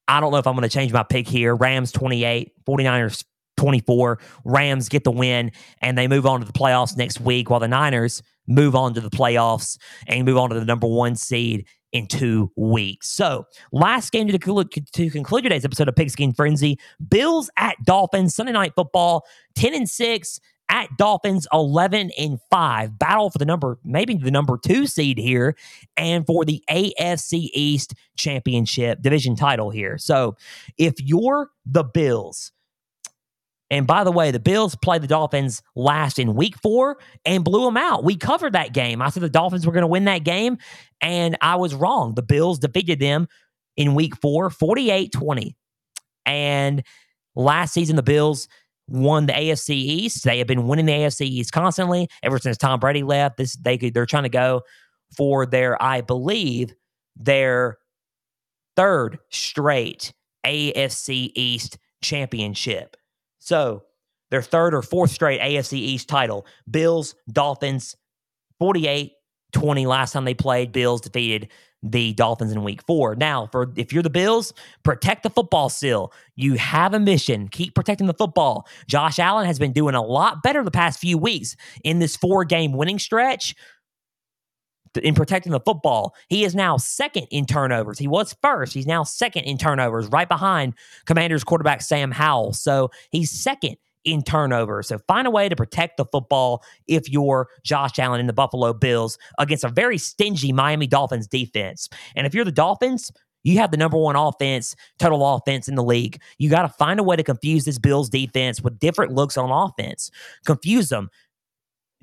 [0.06, 1.54] I don't know if I'm going to change my pick here.
[1.54, 3.24] Rams 28, 49ers
[3.64, 4.18] 24.
[4.44, 5.50] Rams get the win
[5.80, 9.00] and they move on to the playoffs next week while the Niners move on to
[9.00, 13.08] the playoffs and move on to the number one seed in two weeks.
[13.08, 18.52] So, last game to, to conclude today's episode of Pigskin Frenzy Bills at Dolphins, Sunday
[18.52, 22.98] night football, 10 and 6 at Dolphins 11 and 5.
[22.98, 25.56] Battle for the number, maybe the number two seed here,
[25.96, 29.96] and for the AFC East championship division title here.
[29.96, 30.36] So,
[30.76, 32.52] if you're the Bills,
[33.70, 37.64] and by the way, the Bills played the Dolphins last in week four and blew
[37.64, 38.04] them out.
[38.04, 39.00] We covered that game.
[39.00, 40.58] I said the Dolphins were going to win that game,
[41.00, 42.14] and I was wrong.
[42.14, 43.26] The Bills defeated them
[43.76, 45.56] in week four, 48 20.
[46.26, 46.82] And
[47.34, 48.48] last season, the Bills
[48.86, 50.24] won the AFC East.
[50.24, 53.38] They have been winning the AFC East constantly ever since Tom Brady left.
[53.38, 54.62] This they could, they're trying to go
[55.16, 56.74] for their, I believe,
[57.16, 57.78] their
[58.76, 60.12] third straight
[60.44, 62.96] AFC East championship.
[63.44, 63.82] So
[64.30, 66.46] their third or fourth straight AFC East title.
[66.68, 67.94] Bills, Dolphins,
[68.58, 69.12] 48
[69.52, 70.72] 20 last time they played.
[70.72, 71.48] Bills defeated
[71.82, 73.14] the Dolphins in week four.
[73.14, 76.12] Now, for if you're the Bills, protect the football still.
[76.34, 77.48] You have a mission.
[77.48, 78.66] Keep protecting the football.
[78.88, 82.44] Josh Allen has been doing a lot better the past few weeks in this four
[82.44, 83.54] game winning stretch
[85.02, 86.14] in protecting the football.
[86.28, 87.98] He is now second in turnovers.
[87.98, 88.74] He was first.
[88.74, 90.74] He's now second in turnovers, right behind
[91.06, 92.52] Commanders quarterback Sam Howell.
[92.52, 94.88] So he's second in turnovers.
[94.88, 98.72] So find a way to protect the football if you're Josh Allen and the Buffalo
[98.72, 101.88] Bills against a very stingy Miami Dolphins defense.
[102.14, 103.10] And if you're the Dolphins,
[103.44, 106.20] you have the number one offense, total offense in the league.
[106.38, 109.50] You got to find a way to confuse this Bills defense with different looks on
[109.50, 110.10] offense.
[110.46, 111.10] Confuse them.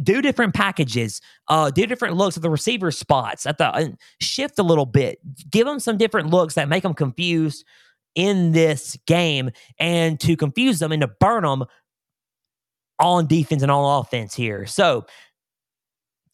[0.02, 1.22] Do different packages.
[1.48, 3.46] Uh, do different looks at the receiver spots.
[3.46, 3.89] At the uh,
[4.20, 5.20] shift a little bit.
[5.50, 7.66] Give them some different looks that make them confused
[8.16, 11.64] in this game, and to confuse them and to burn them
[13.00, 14.66] on defense and on offense here.
[14.66, 15.06] So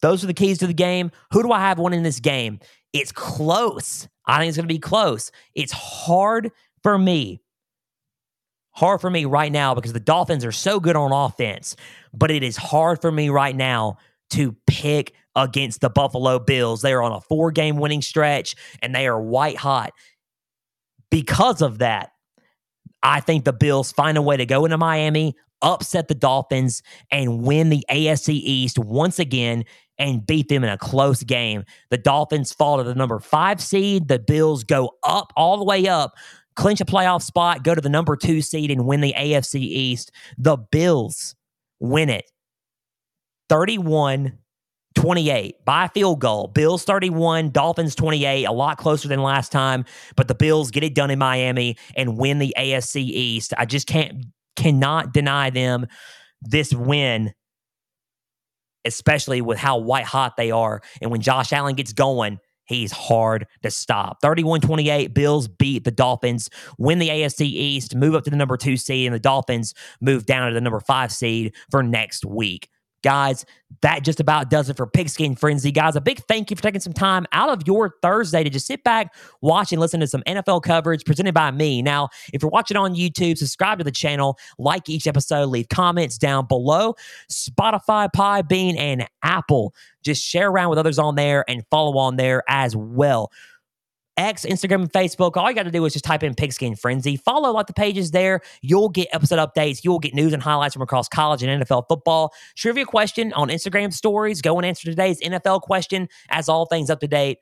[0.02, 1.10] those are the keys to the game.
[1.32, 2.60] Who do I have winning this game?
[2.92, 4.08] It's close.
[4.26, 5.30] I think it's going to be close.
[5.54, 6.50] It's hard
[6.82, 7.40] for me.
[8.78, 11.74] Hard for me right now because the Dolphins are so good on offense,
[12.14, 13.96] but it is hard for me right now
[14.30, 16.80] to pick against the Buffalo Bills.
[16.80, 19.90] They are on a four game winning stretch and they are white hot.
[21.10, 22.10] Because of that,
[23.02, 27.42] I think the Bills find a way to go into Miami, upset the Dolphins, and
[27.42, 29.64] win the AFC East once again
[29.98, 31.64] and beat them in a close game.
[31.90, 34.06] The Dolphins fall to the number five seed.
[34.06, 36.14] The Bills go up all the way up,
[36.58, 40.10] clinch a playoff spot, go to the number two seed, and win the AFC East.
[40.36, 41.34] The Bills
[41.80, 42.30] win it
[43.48, 44.38] 31
[44.94, 46.48] 28 by field goal.
[46.48, 49.84] Bills 31, Dolphins 28, a lot closer than last time,
[50.16, 53.54] but the Bills get it done in Miami and win the AFC East.
[53.56, 55.86] I just can't cannot deny them
[56.42, 57.32] this win
[58.84, 60.80] especially with how white hot they are.
[61.02, 62.38] And when Josh Allen gets going,
[62.68, 64.20] he's hard to stop.
[64.22, 66.48] 31 28, Bills beat the Dolphins,
[66.78, 70.26] win the AFC East, move up to the number two seed, and the Dolphins move
[70.26, 72.68] down to the number five seed for next week.
[73.02, 73.44] Guys,
[73.82, 75.70] that just about does it for Pigskin Frenzy.
[75.70, 78.66] Guys, a big thank you for taking some time out of your Thursday to just
[78.66, 81.80] sit back, watch, and listen to some NFL coverage presented by me.
[81.80, 86.18] Now, if you're watching on YouTube, subscribe to the channel, like each episode, leave comments
[86.18, 86.94] down below.
[87.30, 89.74] Spotify, Podbean, and Apple.
[90.02, 93.30] Just share around with others on there and follow on there as well.
[94.18, 95.36] X, Instagram, and Facebook.
[95.36, 97.16] All you got to do is just type in Pigskin Frenzy.
[97.16, 98.40] Follow like the pages there.
[98.60, 99.84] You'll get episode updates.
[99.84, 102.34] You'll get news and highlights from across college and NFL football.
[102.56, 104.42] Trivia question on Instagram stories.
[104.42, 107.38] Go and answer today's NFL question as all things up to date.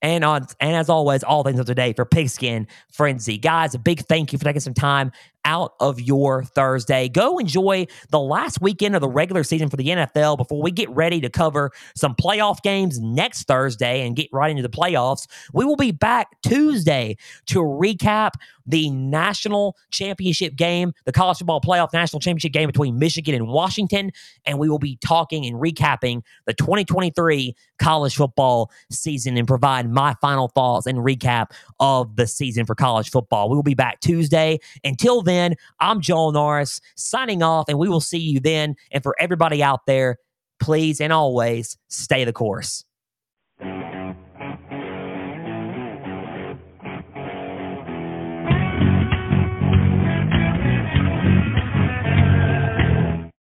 [0.00, 3.36] And on and as always, all things up to date for Pigskin Frenzy.
[3.36, 5.10] Guys, a big thank you for taking some time
[5.48, 7.08] out of your Thursday.
[7.08, 10.90] Go enjoy the last weekend of the regular season for the NFL before we get
[10.90, 15.26] ready to cover some playoff games next Thursday and get right into the playoffs.
[15.54, 18.32] We will be back Tuesday to recap
[18.68, 24.12] the national championship game, the college football playoff national championship game between Michigan and Washington.
[24.44, 30.14] And we will be talking and recapping the 2023 college football season and provide my
[30.20, 33.48] final thoughts and recap of the season for college football.
[33.48, 34.58] We will be back Tuesday.
[34.84, 38.74] Until then, I'm Joel Norris signing off, and we will see you then.
[38.90, 40.18] And for everybody out there,
[40.60, 42.84] please and always stay the course.